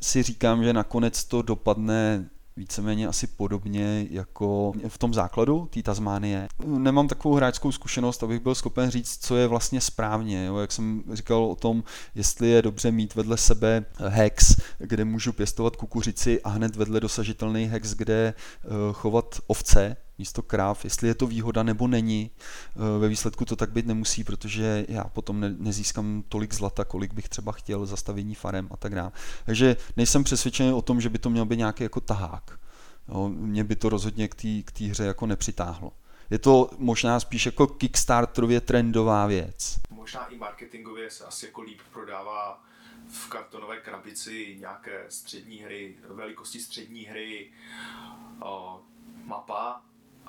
[0.02, 6.48] si říkám, že nakonec to dopadne víceméně asi podobně jako v tom základu té Tasmánie.
[6.66, 10.46] Nemám takovou hráčskou zkušenost, abych byl schopen říct, co je vlastně správně.
[10.46, 10.58] Jo?
[10.58, 11.84] Jak jsem říkal o tom,
[12.16, 17.66] jestli je dobře mít vedle sebe hex, kde můžu pěstovat kukuřici a hned vedle dosažitelný
[17.66, 22.32] hex, kde uh, chovat ovce, místo kráv, jestli je to výhoda nebo není.
[22.76, 27.14] Eh, ve výsledku to tak být nemusí, protože já potom ne, nezískám tolik zlata, kolik
[27.14, 29.12] bych třeba chtěl zastavění farem a tak dále.
[29.46, 32.60] Takže nejsem přesvědčený o tom, že by to měl být nějaký jako tahák.
[33.10, 34.28] Jo, mě by to rozhodně
[34.66, 35.92] k té hře jako nepřitáhlo.
[36.30, 39.80] Je to možná spíš jako kickstarterově trendová věc.
[39.90, 42.64] Možná i marketingově se asi jako líp prodává
[43.10, 47.52] v kartonové krabici nějaké střední hry, velikosti střední hry,
[48.42, 48.82] o,
[49.24, 49.82] mapa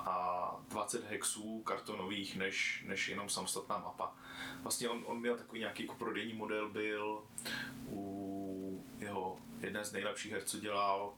[0.05, 4.15] a 20 hexů kartonových, než, než jenom samostatná mapa.
[4.61, 7.23] Vlastně on, on měl takový nějaký jako prodejní model, byl
[7.89, 11.13] u jeho jeden z nejlepších her, co dělal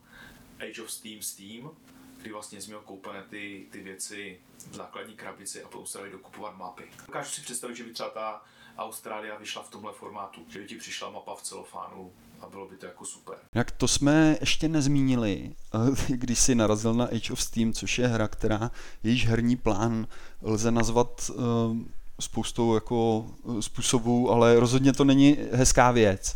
[0.60, 1.72] Age of Steam Steam,
[2.18, 6.84] kdy vlastně měl koupené ty, ty věci v základní krabici a se dokupovat mapy.
[7.08, 8.42] Dokážu si představit, že by třeba ta
[8.78, 12.78] Austrálie vyšla v tomhle formátu, že by ti přišla mapa v celofánu a bylo by
[12.78, 13.36] to jako super.
[13.56, 18.08] Jak to jsme ještě nezmínili, eh, když si narazil na Age of Steam, což je
[18.08, 18.72] hra, která
[19.04, 20.08] jejíž herní plán
[20.42, 21.78] lze nazvat uh,
[22.20, 26.36] spoustou jako eh, způsobů, ale rozhodně to není hezká věc.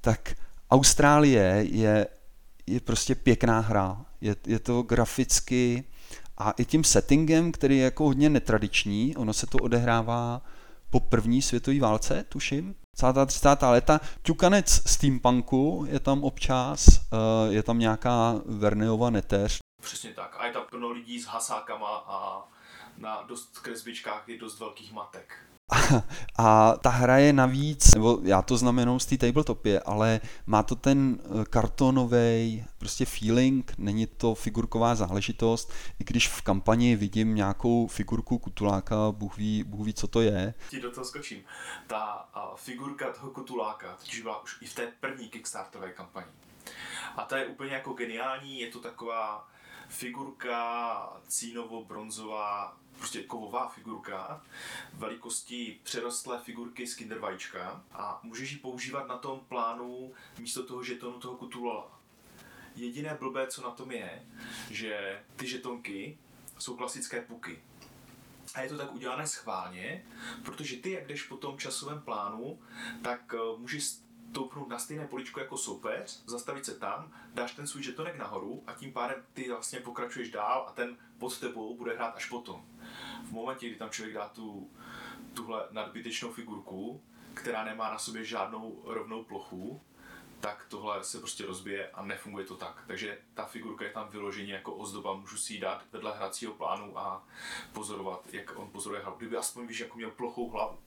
[0.00, 0.34] Tak
[0.70, 2.06] Austrálie je,
[2.66, 4.04] je prostě pěkná hra.
[4.20, 5.84] Je, je to graficky
[6.38, 10.42] a i tím settingem, který je jako hodně netradiční, ono se to odehrává
[10.90, 13.26] po první světové válce, tuším, 30.
[13.26, 13.62] 30.
[13.62, 14.00] léta.
[14.22, 19.58] Ťukanec steampunku je tam občas, eh, je tam nějaká Verneova neteř.
[19.80, 20.36] Přesně tak.
[20.38, 22.48] A je tam plno lidí s hasákama a
[22.98, 25.34] na dost kresbičkách je dost velkých matek.
[26.38, 30.62] A ta hra je navíc, nebo já to znám jenom z té tabletopě, ale má
[30.62, 37.34] to ten eh, kartonový prostě feeling, není to figurková záležitost, i když v kampani vidím
[37.34, 40.54] nějakou figurku kutuláka, Bůh ví, Bůh ví co to je.
[40.70, 41.42] Ti do toho skočím.
[41.86, 46.26] Ta uh, figurka toho kutuláka totiž byla už i v té první Kickstarterové kampani.
[47.16, 49.48] A ta je úplně jako geniální, je to taková
[49.92, 54.42] figurka cínovo-bronzová, prostě kovová figurka
[54.92, 60.82] velikosti přerostlé figurky z Kinder vajíčka a můžeš ji používat na tom plánu místo toho
[60.82, 61.98] žetonu toho kutulala.
[62.74, 64.26] Jediné blbé, co na tom je,
[64.70, 66.18] že ty žetonky
[66.58, 67.62] jsou klasické puky.
[68.54, 70.04] A je to tak udělané schválně,
[70.44, 72.58] protože ty, jak jdeš po tom časovém plánu,
[73.02, 73.84] tak eh, můžeš
[74.32, 78.72] toupnout na stejné poličko jako soupeř, zastavit se tam, dáš ten svůj žetonek nahoru a
[78.72, 82.64] tím pádem ty vlastně pokračuješ dál a ten pod tebou bude hrát až potom.
[83.24, 84.70] V momentě, kdy tam člověk dá tu,
[85.34, 87.02] tuhle nadbytečnou figurku,
[87.34, 89.80] která nemá na sobě žádnou rovnou plochu,
[90.40, 92.84] tak tohle se prostě rozbije a nefunguje to tak.
[92.86, 96.98] Takže ta figurka je tam vyloženě jako ozdoba, můžu si ji dát vedle hracího plánu
[96.98, 97.24] a
[97.72, 99.16] pozorovat, jak on pozoruje hlavu.
[99.18, 100.78] Kdyby aspoň víš, jako měl plochou hlavu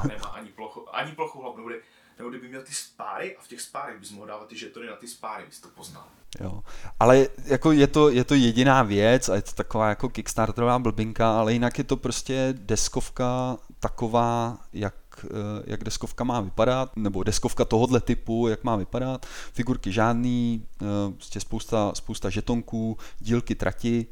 [0.00, 1.82] a nemá ani, plocho, ani plochou hlavu, nebude,
[2.18, 4.96] nebo kdyby měl ty spáry a v těch spárech bys mohl dávat ty žetony na
[4.96, 6.04] ty spáry, bys to poznal.
[6.40, 6.62] Jo.
[7.00, 11.38] Ale jako je to, je to jediná věc a je to taková jako kickstarterová blbinka,
[11.38, 17.64] ale jinak je to prostě deskovka taková, jak, eh, jak deskovka má vypadat, nebo deskovka
[17.64, 19.26] tohohle typu, jak má vypadat.
[19.52, 24.06] Figurky žádný, eh, prostě spousta, spousta žetonků, dílky trati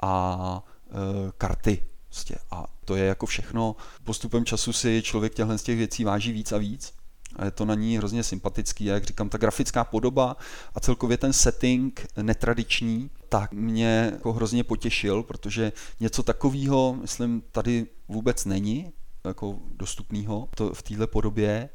[0.00, 1.82] a eh, karty.
[2.08, 2.38] Prostě.
[2.50, 3.76] A to je jako všechno.
[4.04, 6.95] Postupem času si člověk těchto z těch věcí váží víc a víc
[7.36, 8.84] a je to na ní hrozně sympatický.
[8.84, 10.36] Jak říkám, ta grafická podoba
[10.74, 17.86] a celkově ten setting netradiční, tak mě jako hrozně potěšil, protože něco takového, myslím, tady
[18.08, 18.92] vůbec není
[19.24, 21.68] jako dostupného v téhle podobě.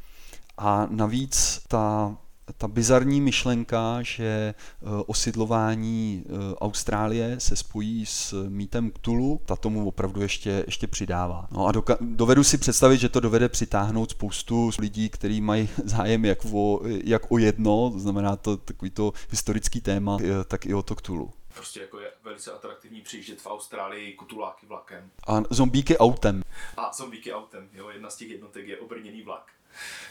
[0.57, 2.17] A navíc ta
[2.57, 9.87] ta bizarní myšlenka, že eh, osidlování eh, Austrálie se spojí s mýtem Cthulhu, ta tomu
[9.87, 11.47] opravdu ještě, ještě přidává.
[11.51, 16.25] No a doka- dovedu si představit, že to dovede přitáhnout spoustu lidí, kteří mají zájem
[16.25, 20.73] jak o, jak o jedno, to znamená to takový to historický téma, eh, tak i
[20.73, 21.33] o to Cthulhu.
[21.53, 25.11] Prostě jako je velice atraktivní přijíždět v Austrálii kutuláky vlakem.
[25.27, 26.43] A zombíky autem.
[26.77, 29.51] A zombíky autem, jo, jedna z těch jednotek je obrněný vlak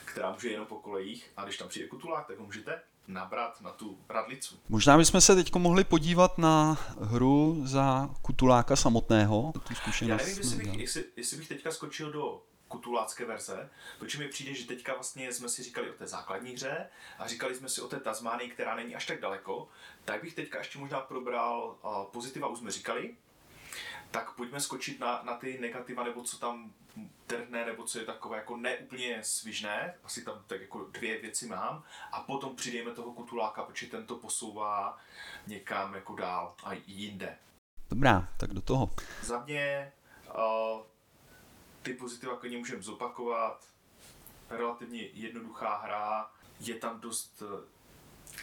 [0.05, 3.71] která může jenom po kolejích a když tam přijde kutulák, tak ho můžete nabrat na
[3.71, 4.61] tu radlicu.
[4.69, 9.53] Možná bychom se teď mohli podívat na hru za kutuláka samotného.
[9.53, 9.75] Tu
[10.07, 14.55] Já nevím, jestli bych, jestli, jestli bych teďka skočil do kutulácké verze, protože mi přijde,
[14.55, 16.87] že teďka vlastně jsme si říkali o té základní hře
[17.19, 19.69] a říkali jsme si o té Tasmánii, která není až tak daleko,
[20.05, 23.17] tak bych teďka ještě možná probral uh, pozitiva, už jsme říkali,
[24.11, 26.73] tak pojďme skočit na, na ty negativa, nebo co tam
[27.27, 31.85] trhne, nebo co je takové jako neúplně svižné, asi tam tak jako dvě věci mám,
[32.13, 34.99] a potom přidejme toho kutuláka, protože ten to posouvá
[35.47, 37.39] někam jako dál a jinde.
[37.91, 38.91] Dobrá, tak do toho.
[39.23, 39.93] Za mě
[40.29, 40.83] uh,
[41.83, 43.67] ty pozitiva klidně můžeme zopakovat,
[44.51, 47.43] relativně jednoduchá hra, je tam dost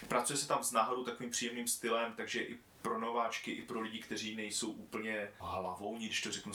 [0.08, 4.00] Pracuje se tam s náhodou takovým příjemným stylem, takže i pro nováčky, i pro lidi,
[4.00, 6.52] kteří nejsou úplně hlavou, když to řeknu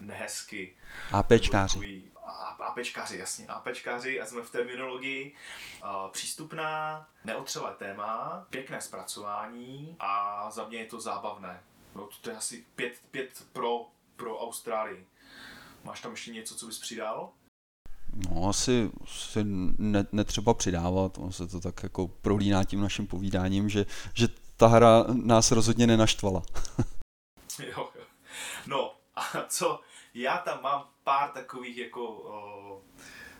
[0.00, 0.74] nehezky.
[1.12, 2.02] APčkáři.
[2.60, 5.34] APčkáři, jasně, APčkáři a jsme v terminologii.
[6.12, 11.62] Přístupná, neotřelé téma, pěkné zpracování a za mě je to zábavné.
[11.94, 15.06] No, to je asi pět, pět pro, pro Austrálii.
[15.84, 17.30] Máš tam ještě něco, co bys přidal?
[18.30, 19.38] No, asi, asi
[19.78, 24.28] ne, netřeba přidávat, on se to tak jako prolíná tím naším povídáním, že, že
[24.60, 26.42] ta hra nás rozhodně nenaštvala.
[27.58, 28.04] jo, jo.
[28.66, 29.80] No a co,
[30.14, 32.82] já tam mám pár takových jako o,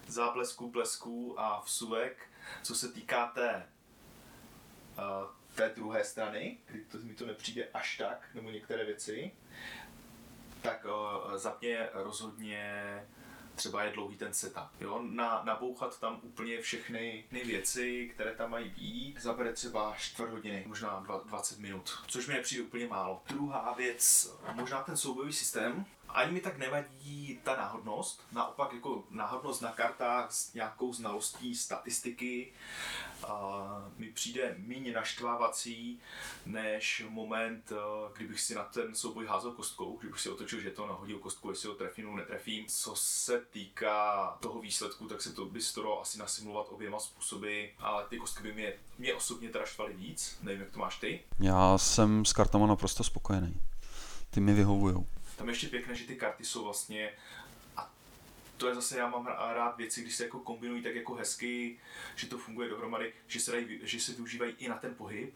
[0.07, 2.29] záblesků, blesků a vsuvek,
[2.63, 3.67] co se týká té,
[4.97, 9.33] o, té druhé strany, kdy to, mi to nepřijde až tak, nebo některé věci,
[10.63, 13.07] tak o, za mě rozhodně
[13.61, 14.69] třeba je dlouhý ten setup.
[14.81, 20.65] Jo, na, nabouchat tam úplně všechny věci, které tam mají být, zabere třeba čtvrt hodiny,
[20.67, 23.23] možná 20 minut, což mi nepřijde úplně málo.
[23.29, 29.63] Druhá věc, možná ten soubojový systém, ani mi tak nevadí ta náhodnost, naopak jako náhodnost
[29.63, 32.53] na kartách s nějakou znalostí statistiky
[33.29, 36.01] a mi přijde méně naštvávací,
[36.47, 37.73] než moment,
[38.17, 41.69] kdybych si na ten souboj házel kostkou, kdybych si otočil že to nahodil kostku, jestli
[41.69, 42.65] ho trefím nebo netrefím.
[42.69, 48.05] Co se týká toho výsledku, tak se to by se asi nasimulovat oběma způsoby, ale
[48.09, 51.21] ty kostky by mě, mě osobně teda štvaly víc, nevím, jak to máš ty.
[51.41, 53.61] Já jsem s kartama naprosto spokojený.
[54.31, 55.07] Ty mi vyhovují.
[55.41, 57.13] Tam je ještě pěkné, že ty karty jsou vlastně
[57.77, 57.93] a
[58.57, 61.81] to je zase, já mám rád věci, když se jako kombinují tak jako hezky,
[62.17, 65.35] že to funguje dohromady, že se, dají, že se využívají i na ten pohyb,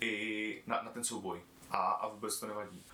[0.00, 1.42] i na, na ten souboj.
[1.70, 2.84] A, a vůbec to nevadí.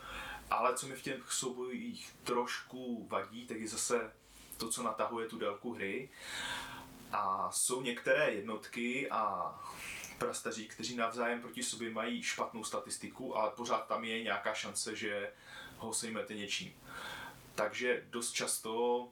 [0.51, 4.13] Ale co mi v těch soubojích trošku vadí, tak je zase
[4.57, 6.09] to, co natahuje tu délku hry.
[7.13, 9.55] A jsou některé jednotky a
[10.19, 15.33] prastaří, kteří navzájem proti sobě mají špatnou statistiku, ale pořád tam je nějaká šance, že
[15.79, 16.73] ho sejmete něčím.
[17.55, 19.09] Takže dost často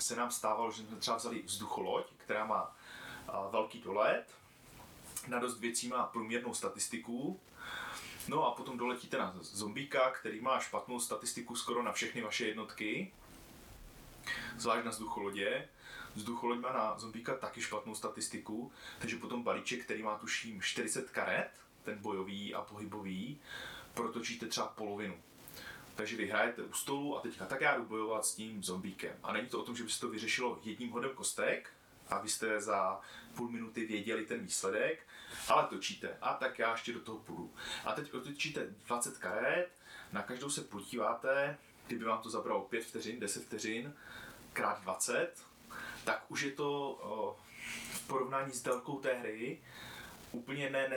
[0.00, 2.76] se nám stávalo, že jsme třeba vzali vzducholoď, která má
[3.50, 4.24] velký dolet,
[5.28, 7.40] na dost věcí má průměrnou statistiku,
[8.28, 13.12] no a potom doletíte na zombíka, který má špatnou statistiku skoro na všechny vaše jednotky,
[14.58, 15.68] zvlášť na vzducholodě.
[16.14, 21.50] Vzducholoď má na zombíka taky špatnou statistiku, takže potom balíček, který má tuším 40 karet,
[21.82, 23.40] ten bojový a pohybový,
[23.94, 25.18] protočíte třeba polovinu.
[25.94, 29.16] Takže vy hrajete u stolu a teďka tak já jdu bojovat s tím zombíkem.
[29.22, 31.70] A není to o tom, že by se to vyřešilo jedním hodem kostek,
[32.08, 33.00] a vy jste za
[33.34, 35.06] půl minuty věděli ten výsledek,
[35.48, 36.16] ale točíte.
[36.20, 37.54] A tak já ještě do toho půjdu.
[37.84, 39.68] A teď otočíte 20 karet,
[40.12, 43.94] na každou se podíváte, kdyby vám to zabralo 5 vteřin, 10 vteřin,
[44.52, 45.46] krát 20,
[46.04, 46.98] tak už je to
[47.92, 49.60] v porovnání s délkou té hry
[50.32, 50.90] úplně ne,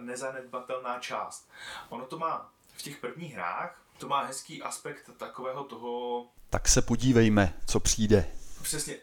[0.00, 1.50] nezanedbatelná část.
[1.88, 6.26] Ono to má v těch prvních hrách, to má hezký aspekt takového toho...
[6.50, 8.32] Tak se podívejme, co přijde.
[8.62, 8.96] Přesně,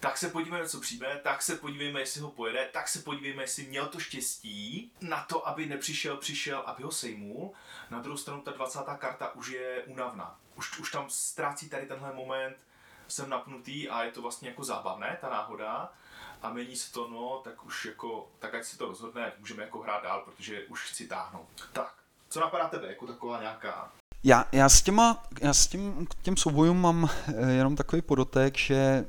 [0.00, 3.66] tak se podívejme, co přijde, tak se podívejme, jestli ho pojede, tak se podívejme, jestli
[3.66, 7.52] měl to štěstí na to, aby nepřišel, přišel, aby ho sejmul.
[7.90, 8.78] Na druhou stranu ta 20.
[8.98, 10.38] karta už je únavná.
[10.54, 12.56] Už, už tam ztrácí tady tenhle moment,
[13.08, 15.92] jsem napnutý a je to vlastně jako zábavné, ta náhoda.
[16.42, 19.78] A mění se to, no, tak už jako, tak ať si to rozhodne, můžeme jako
[19.78, 21.68] hrát dál, protože už chci táhnout.
[21.72, 21.94] Tak,
[22.28, 23.92] co napadá tebe, jako taková nějaká
[24.24, 28.58] já, já s, těma, já s tím, k těm soubojům mám eh, jenom takový podotek,
[28.58, 29.04] že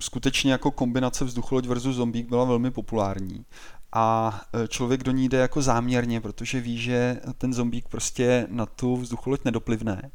[0.00, 3.44] skutečně jako kombinace vzducholoď versus zombík byla velmi populární
[3.92, 8.66] a eh, člověk do ní jde jako záměrně, protože ví, že ten zombík prostě na
[8.66, 10.10] tu vzducholoď nedoplivne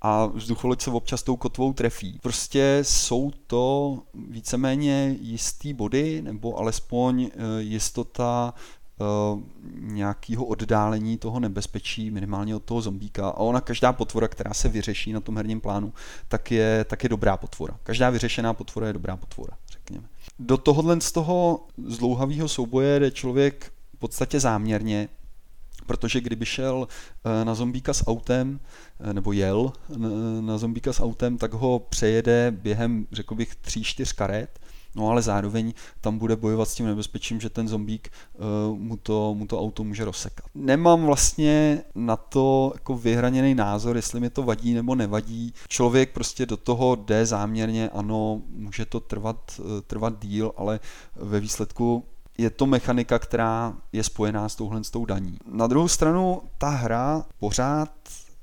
[0.00, 2.18] a vzducholoď se občas tou kotvou trefí.
[2.22, 8.54] Prostě jsou to víceméně jistý body, nebo alespoň eh, jistota
[9.74, 13.28] nějakého oddálení toho nebezpečí, minimálně od toho zombíka.
[13.28, 15.92] A ona, každá potvora, která se vyřeší na tom herním plánu,
[16.28, 17.76] tak je, tak je dobrá potvora.
[17.82, 20.04] Každá vyřešená potvora je dobrá potvora, řekněme.
[20.38, 25.08] Do tohohle z toho zlouhavého souboje jde člověk v podstatě záměrně,
[25.86, 26.88] protože kdyby šel
[27.24, 28.60] eh, na zombíka s autem,
[29.00, 29.72] eh, nebo jel
[30.40, 34.60] na zombíka s autem, tak ho přejede během, řekl bych, tří, čtyř karet
[34.94, 38.08] No ale zároveň tam bude bojovat s tím nebezpečím, že ten zombík
[38.70, 40.46] uh, mu, to, mu to auto může rozsekat.
[40.54, 45.54] Nemám vlastně na to jako vyhraněný názor, jestli mi to vadí nebo nevadí.
[45.68, 50.80] Člověk prostě do toho jde záměrně, ano, může to trvat, uh, trvat díl, ale
[51.16, 52.04] ve výsledku
[52.38, 55.38] je to mechanika, která je spojená s touhle s tou daní.
[55.46, 57.90] Na druhou stranu ta hra pořád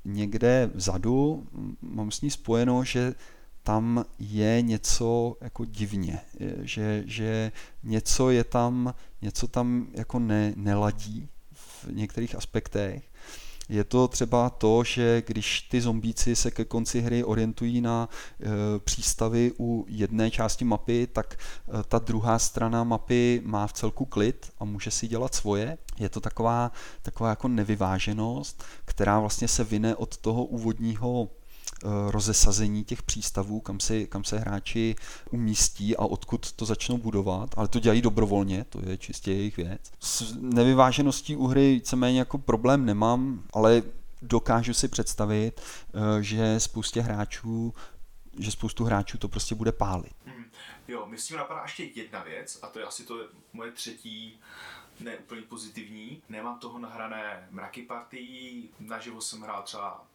[0.04, 1.46] někde vzadu,
[1.82, 3.14] mám s ní spojeno, že
[3.70, 6.20] tam je něco jako divně,
[6.62, 7.52] že, že
[7.82, 13.02] něco je tam, něco tam jako ne, neladí v některých aspektech.
[13.68, 18.78] Je to třeba to, že když ty zombíci se ke konci hry orientují na e,
[18.78, 24.52] přístavy u jedné části mapy, tak e, ta druhá strana mapy má v celku klid
[24.58, 25.78] a může si dělat svoje.
[25.98, 31.28] Je to taková, taková jako nevyváženost, která vlastně se vyne od toho úvodního
[32.08, 34.96] rozesazení těch přístavů, kam se, kam se hráči
[35.30, 39.92] umístí a odkud to začnou budovat, ale to dělají dobrovolně, to je čistě jejich věc.
[40.00, 43.82] S nevyvážeností u hry víceméně jako problém nemám, ale
[44.22, 47.74] dokážu si představit, eh, že spoustě hráčů
[48.38, 50.12] že spoustu hráčů to prostě bude pálit.
[50.26, 50.44] Hmm.
[50.88, 54.40] Jo, mi s tím napadá ještě jedna věc, a to je asi to moje třetí
[55.00, 56.22] neúplně pozitivní.
[56.28, 60.06] Nemám toho nahrané mraky partií, naživo jsem hrál třeba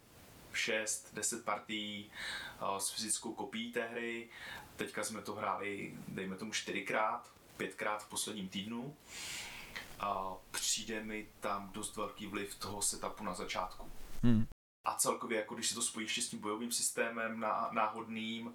[0.55, 2.11] 6-10 partií
[2.77, 4.29] s fyzickou kopií té hry.
[4.75, 8.95] Teďka jsme to hráli, dejme tomu, čtyřikrát, pětkrát v posledním týdnu.
[9.99, 13.91] A přijde mi tam dost velký vliv toho setupu na začátku.
[14.23, 14.47] Hmm.
[14.85, 18.53] A celkově, jako když si to spojíš s tím bojovým systémem náhodným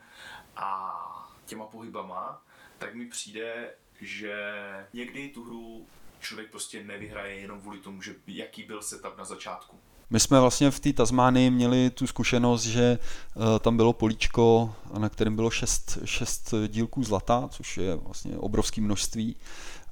[0.56, 2.42] a těma pohybama,
[2.78, 4.44] tak mi přijde, že
[4.92, 5.86] někdy tu hru
[6.20, 9.80] člověk prostě nevyhraje jenom kvůli tomu, že jaký byl setup na začátku.
[10.12, 12.98] My jsme vlastně v té Tasmánii měli tu zkušenost, že
[13.34, 18.80] uh, tam bylo políčko, na kterém bylo šest, šest dílků zlata, což je vlastně obrovské
[18.80, 19.36] množství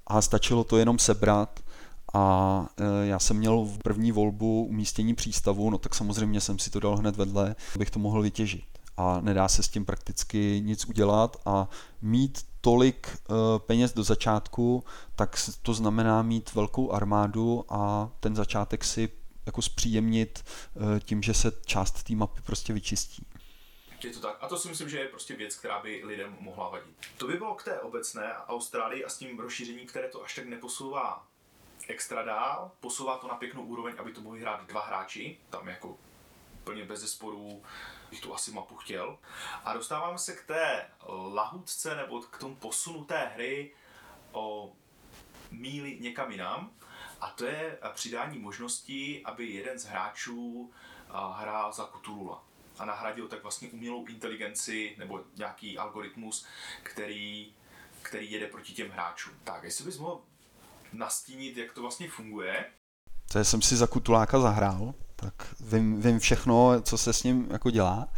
[0.07, 1.61] a stačilo to jenom sebrat.
[2.15, 6.71] A uh, já jsem měl v první volbu umístění přístavu, no tak samozřejmě jsem si
[6.71, 8.65] to dal hned vedle, abych to mohl vytěžit.
[8.97, 11.69] A nedá se s tím prakticky nic udělat a
[12.03, 14.85] mít tolik uh, peněz do začátku,
[15.17, 19.09] tak to znamená mít velkou armádu a ten začátek si
[19.49, 20.45] jako zpříjemnit
[20.75, 23.27] uh, tím, že se část té mapy prostě vyčistí.
[24.03, 24.37] Je to tak.
[24.41, 26.97] A to si myslím, že je prostě věc, která by lidem mohla vadit.
[27.17, 30.47] To by bylo k té obecné Austrálii a s tím rozšířením, které to až tak
[30.47, 31.27] neposouvá
[31.89, 35.99] extra dál, posouvá to na pěknou úroveň, aby to mohli hrát dva hráči, tam jako
[36.63, 37.63] úplně bez zesporů
[38.11, 39.19] bych tu asi mapu chtěl.
[39.65, 43.73] A dostáváme se k té lahutce nebo k tomu posunu té hry
[44.33, 44.73] o
[45.51, 46.71] míli někam jinam.
[47.21, 50.71] A to je přidání možností, aby jeden z hráčů
[51.37, 52.37] hrál za Cthulhu
[52.79, 56.47] a nahradil tak vlastně umělou inteligenci nebo nějaký algoritmus,
[56.83, 57.53] který,
[58.03, 59.33] který jede proti těm hráčům.
[59.45, 60.21] Tak, jestli bys mohl
[60.93, 62.65] nastínit, jak to vlastně funguje.
[63.33, 67.71] To jsem si za Kutuláka zahrál tak vím, vím všechno, co se s ním jako
[67.71, 68.09] dělá.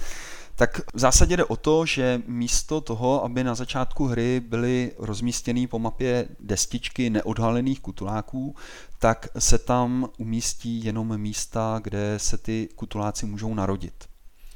[0.61, 5.67] Tak v zásadě jde o to, že místo toho, aby na začátku hry byly rozmístěny
[5.67, 8.57] po mapě destičky neodhalených kutuláků,
[8.99, 14.05] tak se tam umístí jenom místa, kde se ty kutuláci můžou narodit.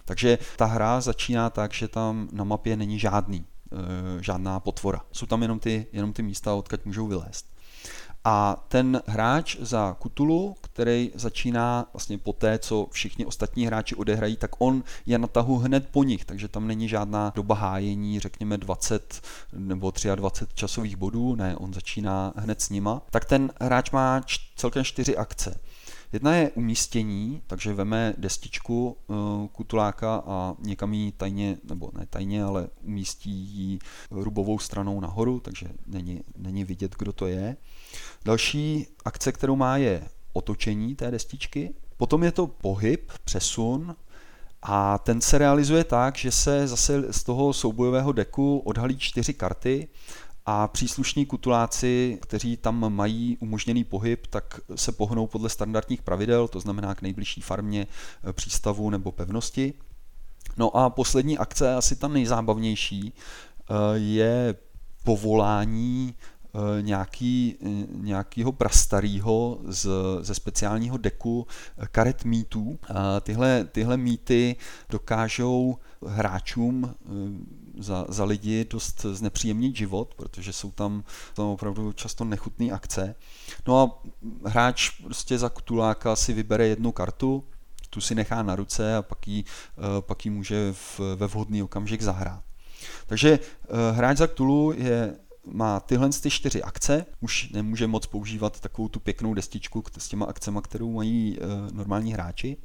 [0.05, 5.01] Takže ta hra začíná tak, že tam na mapě není žádný, e, žádná potvora.
[5.13, 7.54] Jsou tam jenom ty, jenom ty místa, odkud můžou vylézt.
[8.25, 14.37] A ten hráč za Kutulu, který začíná vlastně po té, co všichni ostatní hráči odehrají,
[14.37, 18.59] tak on je na tahu hned po nich, takže tam není žádná doba hájení, řekněme
[18.59, 19.23] 20
[19.53, 23.03] nebo 23 časových bodů, ne, on začíná hned s nima.
[23.11, 25.61] Tak ten hráč má č- celkem čtyři akce.
[26.15, 32.45] Jedna je umístění, takže veme destičku uh, kutuláka a někam ji tajně, nebo ne tajně,
[32.45, 33.79] ale umístí ji
[34.11, 37.57] rubovou stranou nahoru, takže není, není vidět, kdo to je.
[38.25, 41.75] Další akce, kterou má, je otočení té destičky.
[41.97, 43.97] Potom je to pohyb, přesun,
[44.63, 49.89] a ten se realizuje tak, že se zase z toho soubojového deku odhalí čtyři karty
[50.47, 56.61] a příslušní kutuláci, kteří tam mají umožněný pohyb, tak se pohnou podle standardních pravidel, to
[56.61, 57.87] znamená k nejbližší farmě,
[58.29, 59.75] eh, přístavu nebo pevnosti.
[60.57, 64.55] No a poslední akce, asi ta nejzábavnější, eh, je
[65.05, 66.15] povolání
[66.81, 69.89] nějaký, eh, nějakýho prastarýho z,
[70.21, 71.47] ze speciálního deku
[71.79, 72.79] eh, karet mýtů.
[73.21, 74.57] Tyhle, tyhle mýty
[74.91, 75.77] dokážou
[76.07, 76.95] hráčům
[77.79, 83.15] za, za lidi dost znepříjemnit život, protože jsou tam, tam opravdu často nechutné akce.
[83.67, 84.03] No a
[84.49, 87.45] hráč prostě za kutuláka si vybere jednu kartu,
[87.91, 89.45] tu si nechá na ruce a pak ji,
[90.01, 92.43] pak ji může v, ve vhodný okamžik zahrát.
[93.07, 93.39] Takže
[93.93, 95.17] hráč za Cthulhu je
[95.47, 100.27] má tyhle ty čtyři akce, už nemůže moc používat takovou tu pěknou destičku s těma
[100.27, 102.57] akcemi, kterou mají e, normální hráči.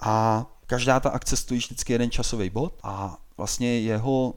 [0.00, 4.34] A každá ta akce stojí vždycky jeden časový bod a vlastně jeho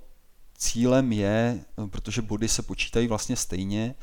[0.57, 3.95] cílem je, protože body se počítají vlastně stejně, e,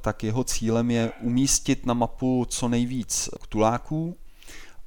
[0.00, 4.16] tak jeho cílem je umístit na mapu co nejvíc tuláků,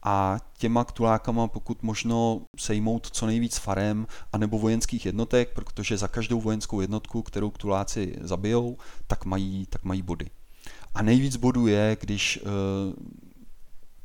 [0.03, 6.41] a těma ktulákama pokud možno sejmout co nejvíc farem anebo vojenských jednotek, protože za každou
[6.41, 8.77] vojenskou jednotku, kterou ktuláci zabijou,
[9.07, 10.29] tak mají, tak mají body.
[10.93, 12.49] A nejvíc bodů je, když uh,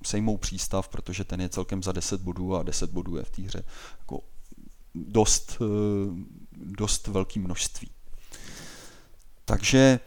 [0.05, 3.42] sejmou přístav, protože ten je celkem za 10 bodů a 10 bodů je v té
[3.42, 3.64] hře
[3.99, 4.20] jako
[4.94, 5.66] dost, uh,
[6.53, 7.90] dost velké množství.
[9.44, 10.01] Takže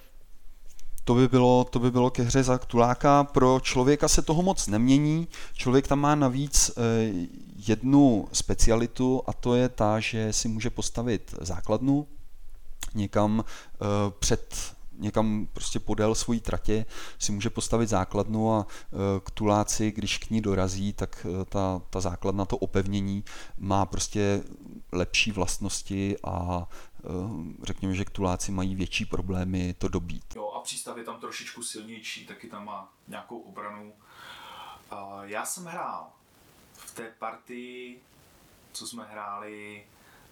[1.10, 3.24] to by bylo, to by bylo ke hře za Tuláka.
[3.24, 5.28] Pro člověka se toho moc nemění.
[5.54, 6.82] Člověk tam má navíc eh,
[7.68, 12.08] jednu specialitu a to je ta, že si může postavit základnu
[12.94, 13.86] někam eh,
[14.20, 14.56] před
[14.98, 16.86] někam prostě podél svojí tratě
[17.20, 22.02] si může postavit základnu a eh, k tuláci, když k ní dorazí, tak ta, ta
[22.02, 23.24] základna, to opevnění
[23.58, 24.44] má prostě
[24.92, 26.68] lepší vlastnosti a
[27.64, 30.36] řekněme, že k tuláci mají větší problémy to dobít.
[30.36, 33.94] Jo, a přístav je tam trošičku silnější, taky tam má nějakou obranu.
[35.24, 36.12] Já jsem hrál
[36.74, 38.02] v té partii,
[38.72, 39.88] co jsme hráli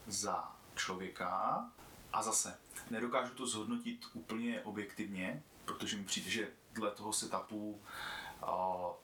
[0.07, 1.65] za člověka,
[2.13, 2.59] a zase,
[2.89, 8.49] nedokážu to zhodnotit úplně objektivně, protože mi přijde, že dle toho setupu uh,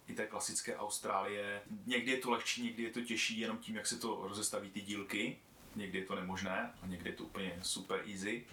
[0.07, 3.87] i té klasické Austrálie, někdy je to lehčí, někdy je to těžší, jenom tím, jak
[3.87, 5.37] se to rozestaví ty dílky,
[5.75, 8.45] někdy je to nemožné a někdy je to úplně super easy.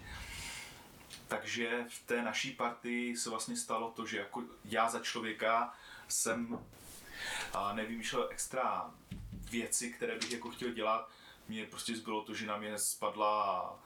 [1.27, 5.73] Takže v té naší partii se vlastně stalo to, že jako já za člověka
[6.07, 6.65] jsem
[7.73, 8.91] nevymýšlel extra
[9.31, 11.09] věci, které bych jako chtěl dělat.
[11.47, 13.79] Mně prostě zbylo to, že na mě spadla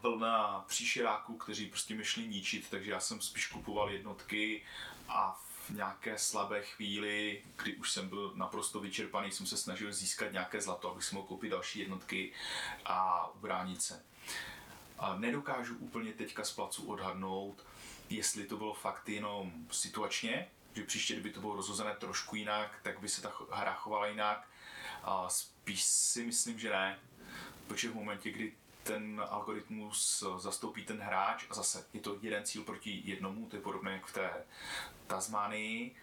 [0.00, 4.62] vlna příšeráků, kteří prostě mi šli ničit, takže já jsem spíš kupoval jednotky
[5.08, 10.32] a v nějaké slabé chvíli, kdy už jsem byl naprosto vyčerpaný, jsem se snažil získat
[10.32, 12.32] nějaké zlato, abych si mohl koupit další jednotky
[12.84, 14.04] a ubránit se.
[14.98, 17.66] A nedokážu úplně teďka z placu odhadnout,
[18.10, 23.00] jestli to bylo fakt jenom situačně, že příště, kdyby to bylo rozhozené trošku jinak, tak
[23.00, 24.48] by se ta hra chovala jinak.
[25.02, 26.98] A spíš si myslím, že ne,
[27.66, 28.52] protože v momentě, kdy
[28.84, 33.62] ten algoritmus zastoupí ten hráč a zase je to jeden cíl proti jednomu, to je
[33.62, 34.44] podobné jak v té
[35.06, 35.96] Tasmánii,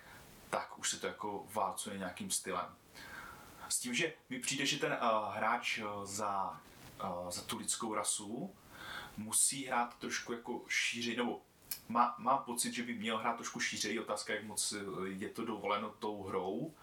[0.50, 2.76] tak už se to jako válcuje nějakým stylem.
[3.70, 6.62] S tím, že mi přijde, že ten uh, hráč za,
[7.04, 8.56] uh, za tu lidskou rasu
[9.18, 11.42] musí hrát trošku jako šíři, nebo
[11.90, 14.00] má, má pocit, že by měl hrát trošku šířeji.
[14.00, 14.74] Otázka, jak moc
[15.06, 16.74] je to dovoleno tou hrou,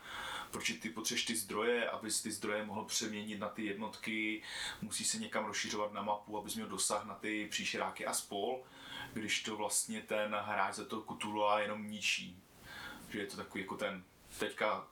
[0.50, 4.42] protože ty potřebuješ ty zdroje, abys ty zdroje mohl přeměnit na ty jednotky,
[4.82, 8.62] musí se někam rozšiřovat na mapu, abys měl dosah na ty příšeráky a spol,
[9.12, 12.42] když to vlastně ten hráč za to kutula jenom ničí.
[13.10, 14.04] Že je to takový jako ten
[14.38, 14.86] teďka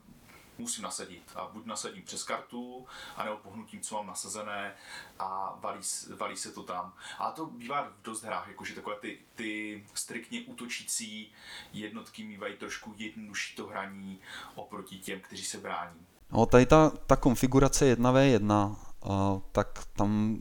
[0.58, 1.22] musím nasadit.
[1.34, 2.86] A buď nasadím přes kartu,
[3.16, 4.74] anebo pohnutím, co mám nasazené
[5.18, 5.80] a valí,
[6.16, 6.92] valí se to tam.
[7.18, 11.32] A to bývá v dost hrách, jakože takové ty, ty striktně útočící
[11.72, 14.20] jednotky mývají trošku jednodušší to hraní
[14.54, 16.00] oproti těm, kteří se brání.
[16.32, 20.38] No, tady ta, ta konfigurace 1v1, uh, tak tam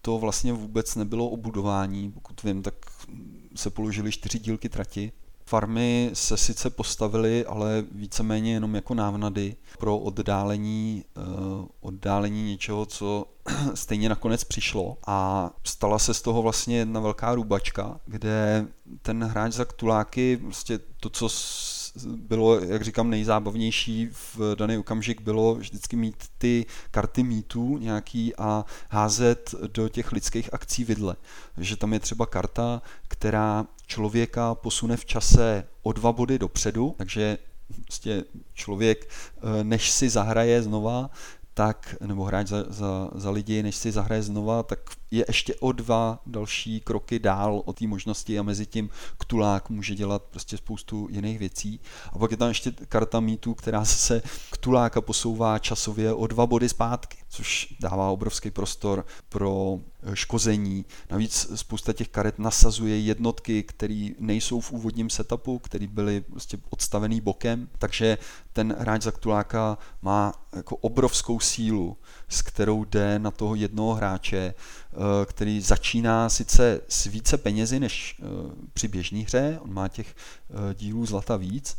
[0.00, 2.74] to vlastně vůbec nebylo o budování, pokud vím, tak
[3.56, 5.12] se položili čtyři dílky trati
[5.48, 13.26] Farmy se sice postavily, ale víceméně jenom jako návnady pro oddálení, uh, oddálení něčeho, co
[13.74, 18.66] stejně nakonec přišlo a stala se z toho vlastně jedna velká růbačka, kde
[19.02, 21.28] ten hráč za ktuláky, prostě to, co
[22.06, 28.64] bylo, jak říkám, nejzábavnější v daný okamžik bylo vždycky mít ty karty mítů nějaký a
[28.90, 31.16] házet do těch lidských akcí vidle.
[31.58, 37.38] že tam je třeba karta, která člověka posune v čase o dva body dopředu, takže
[37.84, 38.24] prostě
[38.54, 41.10] člověk, eh, než si zahraje znova,
[41.54, 44.78] tak, nebo hráč za, za, za lidi, než si zahraje znova, tak
[45.10, 49.94] je ještě o dva další kroky dál od té možnosti a mezi tím Ktulák může
[49.94, 51.80] dělat prostě spoustu jiných věcí.
[52.12, 56.68] A pak je tam ještě karta mítů, která se Ktuláka posouvá časově o dva body
[56.68, 59.78] zpátky, což dává obrovský prostor pro
[60.14, 60.84] škození.
[61.10, 67.20] Navíc spousta těch karet nasazuje jednotky, které nejsou v úvodním setupu, které byly prostě odstavený
[67.20, 68.18] bokem, takže
[68.52, 71.96] ten hráč za Ktuláka má jako obrovskou sílu,
[72.28, 74.87] s kterou jde na toho jednoho hráče, eh,
[75.26, 78.24] který začíná sice s více penězi než eh,
[78.72, 81.76] při běžné hře, on má těch eh, dílů zlata víc,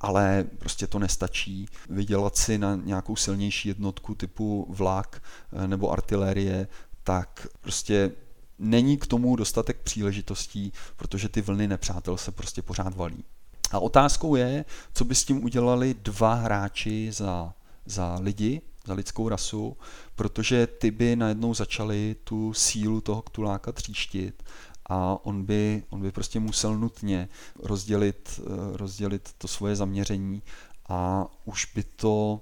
[0.00, 5.22] ale prostě to nestačí vydělat si na nějakou silnější jednotku typu vlak
[5.66, 6.68] nebo artilérie,
[7.04, 8.12] tak prostě
[8.58, 13.24] není k tomu dostatek příležitostí, protože ty vlny nepřátel se prostě pořád valí.
[13.72, 14.64] A otázkou je,
[14.94, 17.54] co by s tím udělali dva hráči za,
[17.86, 19.76] za lidi, za lidskou rasu,
[20.16, 24.42] protože ty by najednou začali tu sílu toho ktuláka tříštit
[24.86, 27.28] a on by, on by prostě musel nutně
[27.62, 30.42] rozdělit, eh, rozdělit to svoje zaměření
[30.88, 32.40] a už by to,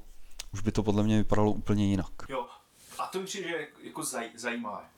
[0.53, 2.13] už by to podle mě vypadalo úplně jinak.
[2.29, 2.47] Jo,
[2.99, 4.96] a to mi přijde jako zaj, zajímavé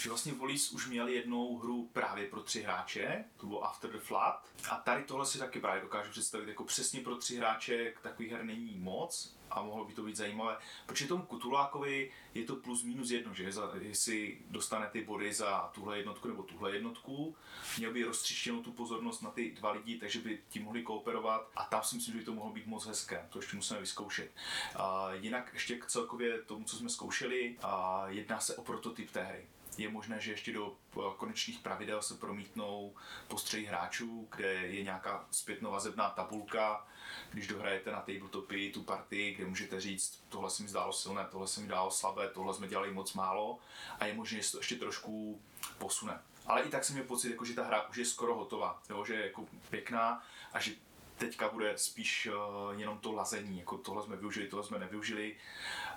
[0.00, 3.98] že vlastně Volis už měl jednou hru právě pro tři hráče, to bylo After the
[3.98, 4.34] Flood.
[4.70, 8.44] A tady tohle si taky právě dokážu představit jako přesně pro tři hráče, takový her
[8.44, 10.56] není moc a mohlo by to být zajímavé.
[10.86, 15.70] Protože tomu Kutulákovi je to plus minus jedno, že za, jestli dostane ty body za
[15.74, 17.36] tuhle jednotku nebo tuhle jednotku,
[17.78, 21.64] měl by roztřištěnou tu pozornost na ty dva lidi, takže by ti mohli kooperovat a
[21.64, 24.30] tam si myslím, že by to mohlo být moc hezké, to ještě musíme vyzkoušet.
[24.76, 29.22] A jinak ještě k celkově tomu, co jsme zkoušeli, a jedná se o prototyp té
[29.22, 29.46] hry
[29.82, 32.94] je možné, že ještě do eh, konečných pravidel se promítnou
[33.28, 36.86] postřeji hráčů, kde je nějaká zpětnovazebná tabulka,
[37.30, 41.48] když dohrajete na tabletopy tu partii, kde můžete říct, tohle se mi zdálo silné, tohle
[41.48, 43.58] se mi dálo slabé, tohle jsme dělali moc málo
[44.00, 45.40] a je možné, že se to ještě trošku
[45.78, 46.20] posune.
[46.46, 49.04] Ale i tak jsem měl pocit, jako, že ta hra už je skoro hotová, jo,
[49.04, 50.22] že je jako pěkná
[50.52, 50.72] a že
[51.20, 55.36] teďka bude spíš uh, jenom to lazení, jako tohle jsme využili, tohle jsme nevyužili.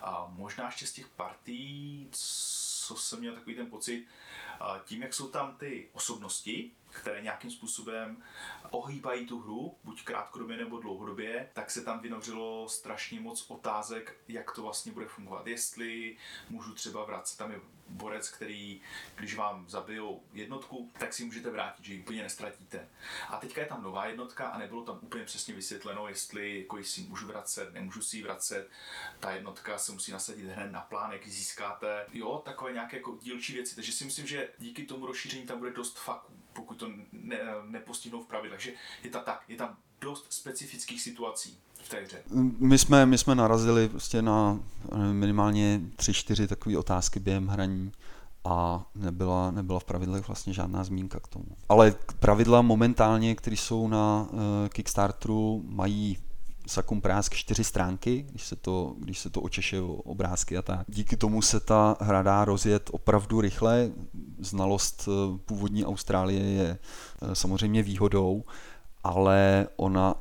[0.01, 2.09] A možná ještě z těch partí,
[2.87, 4.07] co jsem měl takový ten pocit,
[4.85, 8.23] tím, jak jsou tam ty osobnosti, které nějakým způsobem
[8.69, 14.51] ohýbají tu hru, buď krátkodobě nebo dlouhodobě, tak se tam vynořilo strašně moc otázek, jak
[14.51, 15.47] to vlastně bude fungovat.
[15.47, 16.17] Jestli
[16.49, 18.81] můžu třeba vracet, tam je borec, který,
[19.15, 22.87] když vám zabijou jednotku, tak si můžete vrátit, že ji úplně nestratíte.
[23.29, 27.01] A teďka je tam nová jednotka a nebylo tam úplně přesně vysvětleno, jestli jako si
[27.01, 28.69] můžu vracet, nemůžu si ji vracet.
[29.19, 32.05] Ta jednotka se musí nasadit hned na plán, jak ji získáte.
[32.13, 33.75] Jo, takové nějaké jako dílčí věci.
[33.75, 37.37] Takže si myslím, že díky tomu rozšíření tam bude dost faků, pokud to ne,
[37.69, 38.59] nepostihnou v pravidlech.
[38.59, 38.71] Takže
[39.03, 42.23] je ta tak, je tam dost specifických situací v té hře.
[42.59, 44.59] My jsme, my jsme narazili prostě na
[45.11, 47.91] minimálně tři, čtyři takové otázky během hraní
[48.45, 51.45] a nebyla, nebyla v pravidlech vlastně žádná zmínka k tomu.
[51.69, 54.39] Ale pravidla momentálně, které jsou na uh,
[54.69, 56.17] Kickstarteru, mají
[56.67, 60.85] sakum prásk čtyři stránky, když se to, když se to očeše obrázky a tak.
[60.87, 63.91] Díky tomu se ta hra dá rozjet opravdu rychle.
[64.39, 66.77] Znalost eh, původní Austrálie je
[67.21, 68.43] eh, samozřejmě výhodou,
[69.03, 70.15] ale ona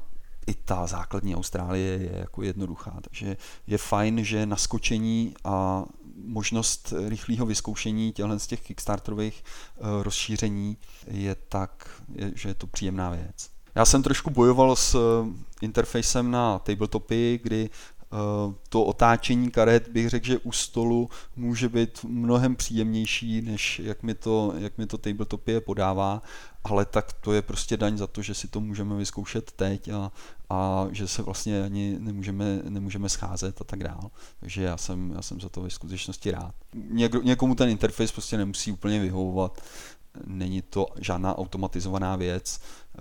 [0.47, 3.36] i ta základní Austrálie je jako jednoduchá, takže
[3.66, 5.84] je fajn, že naskočení a
[6.24, 10.76] možnost rychlého vyzkoušení těchto z těch kickstarterových uh, rozšíření
[11.07, 12.03] je tak,
[12.34, 13.51] že je to příjemná věc.
[13.75, 15.29] Já jsem trošku bojoval s uh,
[15.61, 17.70] interfejsem na tabletopy, kdy
[18.12, 24.03] uh, to otáčení karet bych řekl, že u stolu může být mnohem příjemnější, než jak
[24.03, 26.23] mi to, jak mi to tabletopy podává
[26.64, 30.12] ale tak to je prostě daň za to, že si to můžeme vyzkoušet teď a,
[30.51, 34.11] a že se vlastně ani nemůžeme, nemůžeme scházet a tak dál.
[34.41, 36.55] Takže já jsem, já jsem za to ve skutečnosti rád.
[36.75, 39.62] Něk, někomu ten interface prostě nemusí úplně vyhovovat,
[40.24, 42.60] není to žádná automatizovaná věc,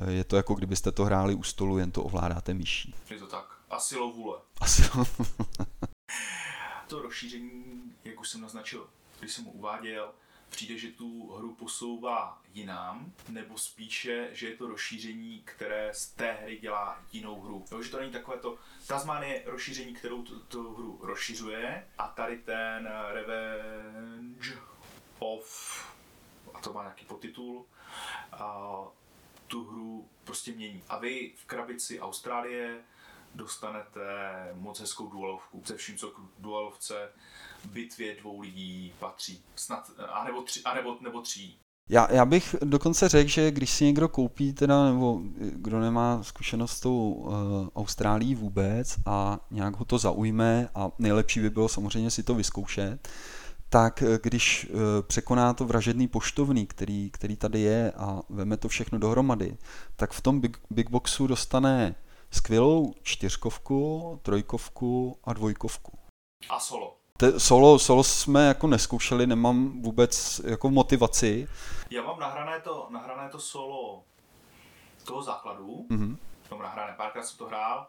[0.09, 2.95] je to jako kdybyste to hráli u stolu, jen to ovládáte myší.
[3.09, 3.45] Je to tak.
[3.70, 4.38] Asi vůle.
[4.62, 4.82] Asi
[6.88, 8.88] to rozšíření, jak už jsem naznačil,
[9.20, 10.12] když jsem mu uváděl,
[10.49, 16.32] přijde, že tu hru posouvá jinam, nebo spíše, že je to rozšíření, které z té
[16.32, 17.66] hry dělá jinou hru.
[17.72, 18.57] Jo, že to není takové to,
[18.88, 24.57] Tasman je rozšíření, kterou tu, tu hru rozšiřuje a tady ten Revenge
[25.20, 25.91] of,
[26.62, 27.66] to má nějaký podtitul,
[28.32, 28.68] a
[29.47, 30.84] tu hru prostě mění.
[30.89, 32.80] A vy v krabici Austrálie
[33.36, 34.01] dostanete
[34.53, 37.09] moc hezkou dualovku se vším, co k dualovce
[37.66, 39.43] bitvě dvou lidí patří.
[39.55, 41.57] Snad, anebo, tři, anebo, nebo tří.
[41.89, 46.72] Já, já bych dokonce řekl, že když si někdo koupí, teda, nebo kdo nemá zkušenost
[46.72, 47.34] s tou uh,
[47.76, 53.09] Austrálií vůbec a nějak ho to zaujme a nejlepší by bylo samozřejmě si to vyzkoušet,
[53.72, 58.68] tak eh, když uh, překoná to vražedný poštovný, který, který tady je a veme to
[58.68, 59.58] všechno dohromady,
[59.96, 61.96] tak v tom big, big boxu dostane
[62.32, 65.98] skvělou čtyřkovku, trojkovku a dvojkovku.
[66.50, 66.98] A solo.
[67.18, 71.48] Te, solo, solo jsme jako neskoušeli, nemám vůbec jako motivaci.
[71.90, 74.04] Já mám nahrané to, nahrané to solo
[75.06, 76.18] toho základu, mm-hmm.
[76.52, 77.88] mám nahrané, párkrát jsem to hrál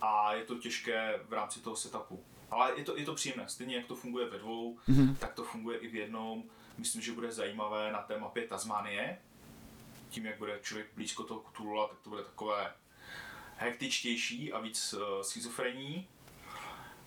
[0.00, 2.20] a je to těžké v rámci toho setupu.
[2.50, 5.16] Ale je to, je to příjemné, stejně jak to funguje ve dvou, mm-hmm.
[5.16, 6.42] tak to funguje i v jednom.
[6.78, 9.18] Myslím, že bude zajímavé na té mapě Tasmánie.
[10.10, 12.72] Tím, jak bude člověk blízko toho Cthulhu, tak to bude takové
[13.56, 16.08] hektičtější a víc uh, schizofrení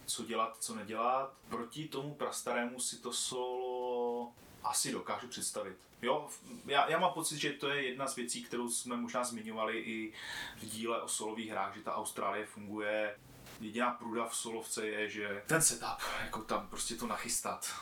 [0.05, 1.33] co dělat, co nedělat.
[1.49, 4.31] Proti tomu prastarému si to solo
[4.63, 5.77] asi dokážu představit.
[6.01, 6.29] Jo,
[6.65, 10.13] já, já mám pocit, že to je jedna z věcí, kterou jsme možná zmiňovali i
[10.57, 13.15] v díle o solových hrách, že ta Austrálie funguje.
[13.59, 17.73] Jediná průda v solovce je, že ten setup, jako tam prostě to nachystat.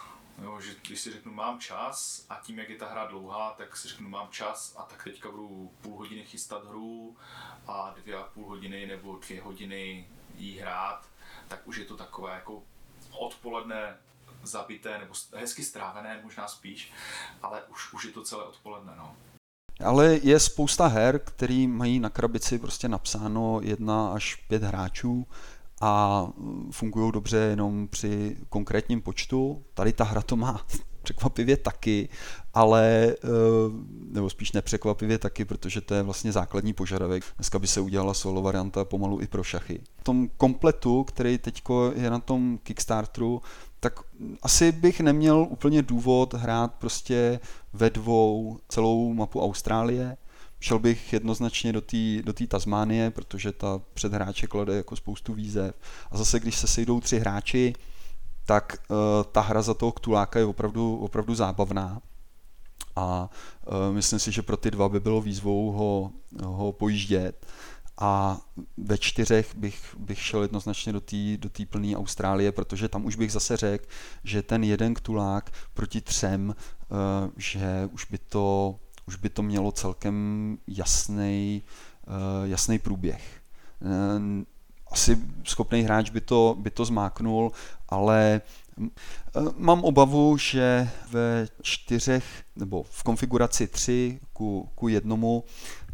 [0.43, 3.78] Jo, že když si řeknu mám čas a tím, jak je ta hra dlouhá, tak
[3.78, 7.17] si řeknu mám čas a tak teďka budu půl hodiny chystat hru
[7.67, 10.07] a dvě a půl hodiny nebo dvě hodiny
[10.38, 11.11] jí hrát
[11.51, 12.63] tak už je to takové jako
[13.11, 13.97] odpoledne
[14.43, 16.91] zabité, nebo hezky strávené možná spíš,
[17.41, 19.15] ale už, už je to celé odpoledne, no.
[19.86, 25.28] Ale je spousta her, které mají na krabici prostě napsáno jedna až pět hráčů
[25.82, 26.28] a
[26.72, 29.64] fungují dobře jenom při konkrétním počtu.
[29.74, 30.66] Tady ta hra to má
[31.04, 32.10] překvapivě taky,
[32.54, 33.28] ale, eh,
[34.12, 37.24] nebo spíš nepřekvapivě taky, protože to je vlastně základní požadavek.
[37.36, 39.82] Dneska by se udělala solo varianta pomalu i pro šachy.
[39.98, 41.64] V tom kompletu, který teď
[41.94, 43.42] je na tom Kickstarteru,
[43.80, 44.00] tak
[44.42, 47.40] asi bych neměl úplně důvod hrát prostě
[47.74, 50.18] ve dvou celou mapu Austrálie.
[50.64, 55.76] Šel bych jednoznačně do té do Tasmánie, protože ta před hráče klade jako spoustu výzev.
[56.12, 57.74] A zase, když se sejdou tři hráči,
[58.45, 58.97] tak uh,
[59.32, 62.01] ta hra za toho Ktuláka je opravdu, opravdu zábavná.
[62.95, 63.30] A
[63.68, 66.12] uh, myslím si, že pro ty dva by bylo výzvou ho,
[66.43, 67.45] ho pojíždět.
[67.97, 68.41] a
[68.78, 73.16] ve čtyřech bych, bych šel jednoznačně do té do tý plné Austrálie, protože tam už
[73.16, 73.86] bych zase řekl,
[74.24, 76.55] že ten jeden ktulák proti třem,
[76.89, 78.76] uh, že už by to,
[79.12, 81.62] už by to mělo celkem jasný,
[82.07, 82.14] uh,
[82.49, 83.41] jasný průběh.
[83.80, 84.43] Uh,
[84.91, 87.51] asi schopný hráč by to, by to zmáknul,
[87.89, 88.41] ale
[89.57, 92.24] Mám obavu, že ve čtyřech
[92.55, 95.43] nebo v konfiguraci 3 ku, ku jednomu,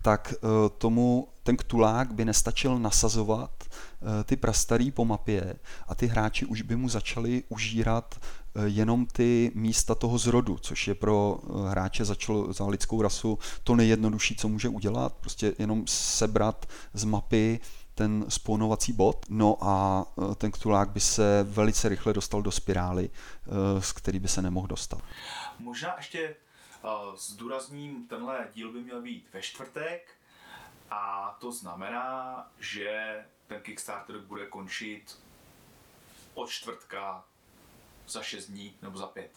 [0.01, 0.34] tak
[0.78, 5.55] tomu ten ktulák by nestačil nasazovat eh, ty prastarý po mapě
[5.88, 10.88] a ty hráči už by mu začali užírat eh, jenom ty místa toho zrodu, což
[10.88, 15.53] je pro eh, hráče za, člo, za lidskou rasu to nejjednodušší, co může udělat, prostě
[15.60, 17.60] jenom sebrat z mapy
[17.95, 20.05] ten spawnovací bod, no a
[20.36, 23.10] ten ktulák by se velice rychle dostal do spirály,
[23.80, 25.01] z který by se nemohl dostat.
[25.60, 26.36] Možná ještě
[27.18, 30.12] zdůrazním, tenhle díl by měl být ve čtvrtek,
[30.89, 33.16] a to znamená, že
[33.47, 35.20] ten Kickstarter bude končit
[36.34, 37.24] od čtvrtka
[38.08, 39.32] za 6 dní nebo za 5.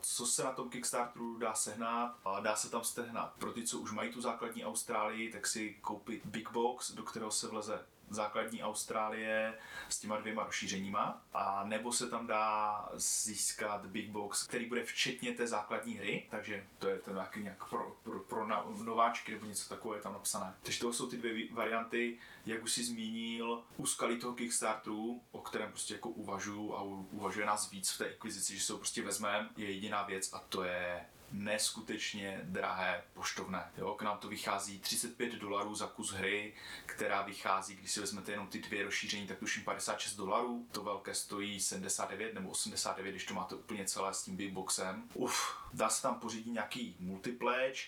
[0.00, 2.16] Co se na tom Kickstarteru dá sehnat?
[2.40, 3.34] Dá se tam stehnat.
[3.38, 7.30] Pro ty, co už mají tu základní Austrálii, tak si koupit Big Box, do kterého
[7.30, 9.54] se vleze základní Austrálie
[9.88, 15.32] s těma dvěma rozšířeníma, a nebo se tam dá získat Big Box, který bude včetně
[15.32, 18.46] té základní hry, takže to je to nějaký nějak pro, pro, pro
[18.84, 20.54] nováčky nebo něco takového je tam napsané.
[20.62, 25.70] Takže to jsou ty dvě varianty, jak už si zmínil, úskalí toho Kickstarteru, o kterém
[25.70, 26.82] prostě jako uvažuju a
[27.12, 30.38] uvažuje nás víc v té akvizici, že se ho prostě vezmeme, je jediná věc a
[30.48, 33.70] to je neskutečně drahé poštovné.
[33.78, 36.54] Jo, k nám to vychází 35 dolarů za kus hry,
[36.86, 40.66] která vychází, když si vezmete jenom ty dvě rozšíření, tak tuším 56 dolarů.
[40.72, 45.08] To velké stojí 79 nebo 89, když to máte úplně celé s tím big boxem.
[45.14, 47.80] Uf, dá se tam pořídit nějaký multipledge,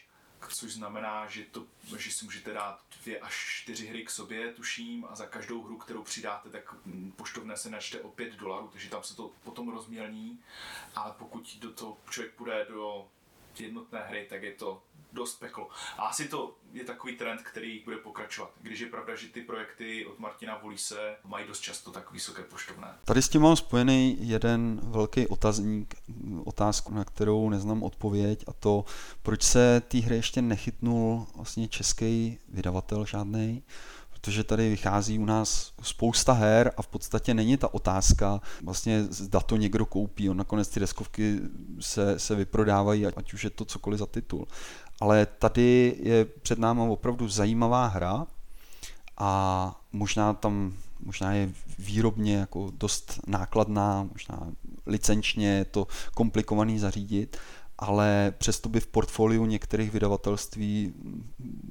[0.49, 1.66] což znamená, že, to,
[1.97, 5.78] že si můžete dát dvě až čtyři hry k sobě, tuším, a za každou hru,
[5.78, 6.74] kterou přidáte, tak
[7.16, 10.41] poštovné se načte o 5 dolarů, takže tam se to potom rozmělní,
[10.95, 13.09] ale pokud do toho člověk půjde do
[13.59, 14.82] jednotné hry, tak je to
[15.12, 15.68] dost peklo.
[15.98, 18.51] A asi to je takový trend, který bude pokračovat.
[18.61, 22.88] Když je pravda, že ty projekty od Martina Volise mají dost často tak vysoké poštovné.
[23.05, 25.94] Tady s tím mám spojený jeden velký otazník,
[26.44, 28.84] otázku, na kterou neznám odpověď a to,
[29.22, 33.62] proč se té hry ještě nechytnul vlastně český vydavatel žádný
[34.20, 39.40] protože tady vychází u nás spousta her a v podstatě není ta otázka, vlastně zda
[39.40, 41.38] to někdo koupí, on nakonec ty deskovky
[41.80, 44.46] se, se vyprodávají, ať už je to cokoliv za titul.
[45.00, 48.26] Ale tady je před náma opravdu zajímavá hra
[49.16, 50.72] a možná tam
[51.04, 54.52] možná je výrobně jako dost nákladná, možná
[54.86, 57.36] licenčně je to komplikovaný zařídit,
[57.78, 60.92] ale přesto by v portfoliu některých vydavatelství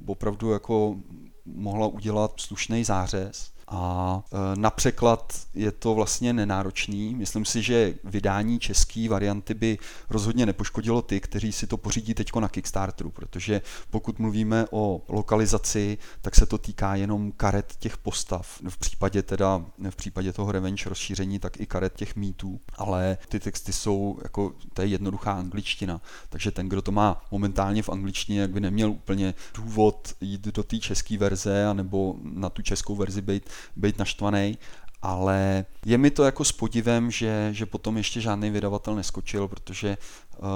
[0.06, 0.96] opravdu jako
[1.44, 7.14] mohla udělat slušný zářez a e, na překlad je to vlastně nenáročný.
[7.14, 9.78] Myslím si, že vydání české varianty by
[10.10, 15.98] rozhodně nepoškodilo ty, kteří si to pořídí teď na Kickstarteru, protože pokud mluvíme o lokalizaci,
[16.20, 18.60] tak se to týká jenom karet těch postav.
[18.68, 23.40] V případě teda, v případě toho Revenge rozšíření, tak i karet těch mýtů, ale ty
[23.40, 28.40] texty jsou jako, to je jednoduchá angličtina, takže ten, kdo to má momentálně v angličtině,
[28.40, 33.22] jak by neměl úplně důvod jít do té české verze, anebo na tu českou verzi
[33.22, 34.58] být být naštvaný,
[35.02, 39.96] ale je mi to jako s podivem, že, že potom ještě žádný vydavatel neskočil, protože
[40.38, 40.46] uh,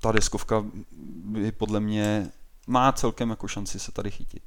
[0.00, 0.64] ta deskovka
[1.24, 2.30] by podle mě
[2.66, 4.42] má celkem jako šanci se tady chytit.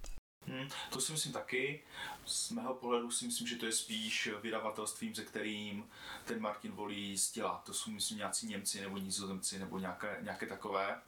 [0.47, 1.83] Hmm, to si myslím taky.
[2.25, 5.83] Z mého pohledu si myslím, že to je spíš vydavatelstvím, ze kterým
[6.25, 7.61] ten Martin volí dělá.
[7.65, 11.01] To jsou myslím nějací Němci nebo Nizozemci nebo nějaké, nějaké takové.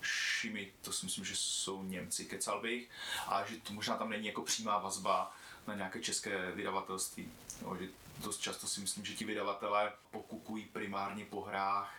[0.00, 2.90] Šimi, to si myslím, že jsou Němci, kecal bych.
[3.26, 5.35] A že to možná tam není jako přímá vazba
[5.66, 7.32] na nějaké české vydavatelství.
[7.62, 7.88] Jo, že
[8.24, 11.94] dost často si myslím, že ti vydavatelé pokukují primárně po hrách,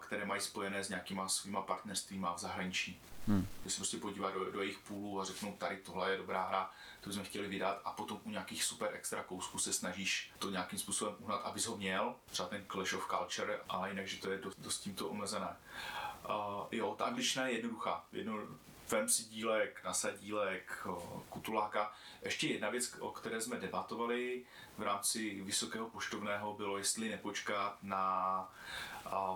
[0.00, 3.00] které mají spojené s nějakýma svýma partnerstvíma v zahraničí.
[3.26, 3.48] Hmm.
[3.64, 6.70] Že se prostě podívat do, do jejich půlů a řeknou, tady tohle je dobrá hra,
[7.00, 10.78] to jsme chtěli vydat a potom u nějakých super extra kousků se snažíš to nějakým
[10.78, 14.38] způsobem uhnat, abys ho měl, třeba ten Clash of Culture, ale jinak, že to je
[14.38, 15.56] dost, dost tímto omezené.
[16.28, 18.04] Uh, jo, ta angličtina je jednoduchá.
[18.12, 18.38] Jedno,
[18.90, 20.86] vem si dílek, nasadílek,
[21.28, 21.92] kutuláka.
[22.22, 24.44] Ještě jedna věc, o které jsme debatovali
[24.78, 28.54] v rámci vysokého poštovného, bylo, jestli nepočkat na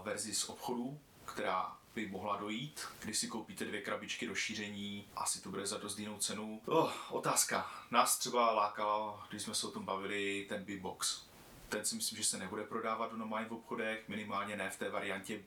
[0.02, 5.50] verzi z obchodu, která by mohla dojít, když si koupíte dvě krabičky rozšíření, asi to
[5.50, 6.60] bude za dost jinou cenu.
[6.66, 7.70] Oh, otázka.
[7.90, 11.26] Nás třeba lákala, když jsme se o tom bavili, ten Big Box.
[11.68, 14.90] Ten si myslím, že se nebude prodávat do normálních v obchodech, minimálně ne v té
[14.90, 15.40] variantě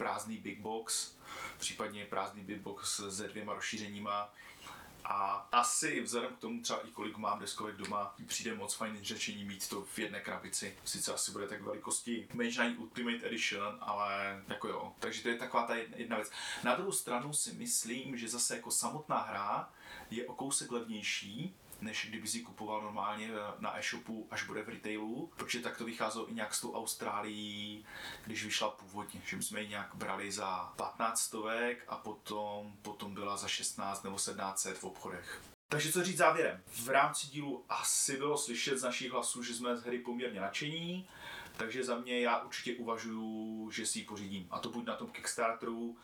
[0.00, 1.16] prázdný Big Box,
[1.58, 4.32] případně prázdný Big Box se dvěma rozšířeníma.
[5.04, 9.44] A asi vzhledem k tomu třeba i kolik mám deskovek doma, přijde moc fajn řešení
[9.44, 10.76] mít to v jedné krabici.
[10.84, 14.92] Sice asi bude tak velikosti Knight Ultimate Edition, ale jako jo.
[14.98, 16.30] Takže to je taková ta jedna věc.
[16.64, 19.72] Na druhou stranu si myslím, že zase jako samotná hra
[20.10, 25.32] je o kousek levnější, než kdyby si kupoval normálně na e-shopu, až bude v retailu,
[25.36, 27.86] protože tak to vycházelo i nějak s tou Austrálií,
[28.26, 33.36] když vyšla původně, že jsme ji nějak brali za 15 stovek a potom, potom byla
[33.36, 35.42] za 16 nebo 17 v obchodech.
[35.68, 36.62] Takže co říct závěrem?
[36.66, 41.08] V rámci dílu asi bylo slyšet z našich hlasů, že jsme z hry poměrně nadšení,
[41.56, 44.46] takže za mě já určitě uvažuju, že si ji pořídím.
[44.50, 45.96] A to buď na tom Kickstarteru,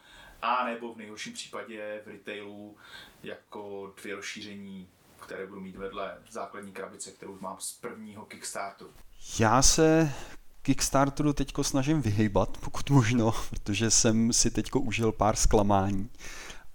[0.43, 2.77] a nebo v nejhorším případě v retailu
[3.23, 4.89] jako dvě rozšíření
[5.21, 8.91] které budu mít vedle základní krabice, kterou mám z prvního Kickstarteru.
[9.39, 10.13] Já se
[10.63, 16.11] Kickstarteru teďko snažím vyhýbat, pokud možno, protože jsem si teďko užil pár zklamání.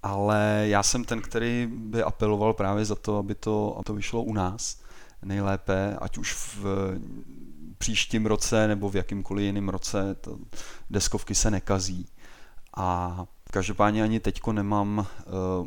[0.03, 4.23] Ale já jsem ten, který by apeloval právě za to, aby to, aby to vyšlo
[4.23, 4.81] u nás
[5.23, 6.65] nejlépe, ať už v
[7.77, 10.37] příštím roce nebo v jakýmkoliv jiném roce, to
[10.89, 12.05] deskovky se nekazí.
[12.77, 15.05] A Každopádně ani teďko nemám uh,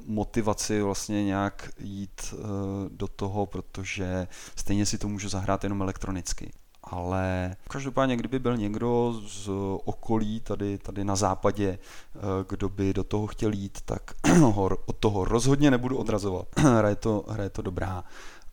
[0.06, 2.46] motivaci vlastně nějak jít uh,
[2.88, 4.26] do toho, protože
[4.56, 6.52] stejně si to můžu zahrát jenom elektronicky.
[6.82, 9.48] Ale každopádně, kdyby byl někdo z
[9.84, 11.78] okolí tady, tady na západě,
[12.14, 14.02] uh, kdo by do toho chtěl jít, tak
[14.40, 16.46] ho od toho rozhodně nebudu odrazovat.
[16.56, 18.04] hra, je to, hra je to dobrá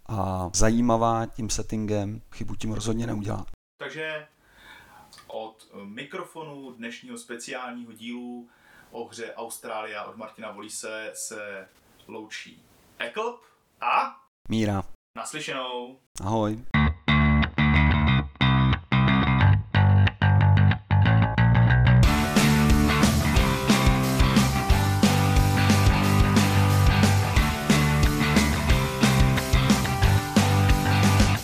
[0.05, 3.45] a zajímavá tím settingem, chybu tím rozhodně neudělá.
[3.77, 4.27] Takže
[5.27, 8.49] od mikrofonu dnešního speciálního dílu
[8.92, 11.68] o hře Austrália od Martina Volise se
[12.08, 12.64] loučí
[13.00, 13.42] Eklb
[13.82, 14.84] a Míra.
[15.18, 15.98] Naslyšenou.
[16.24, 16.66] Ahoj.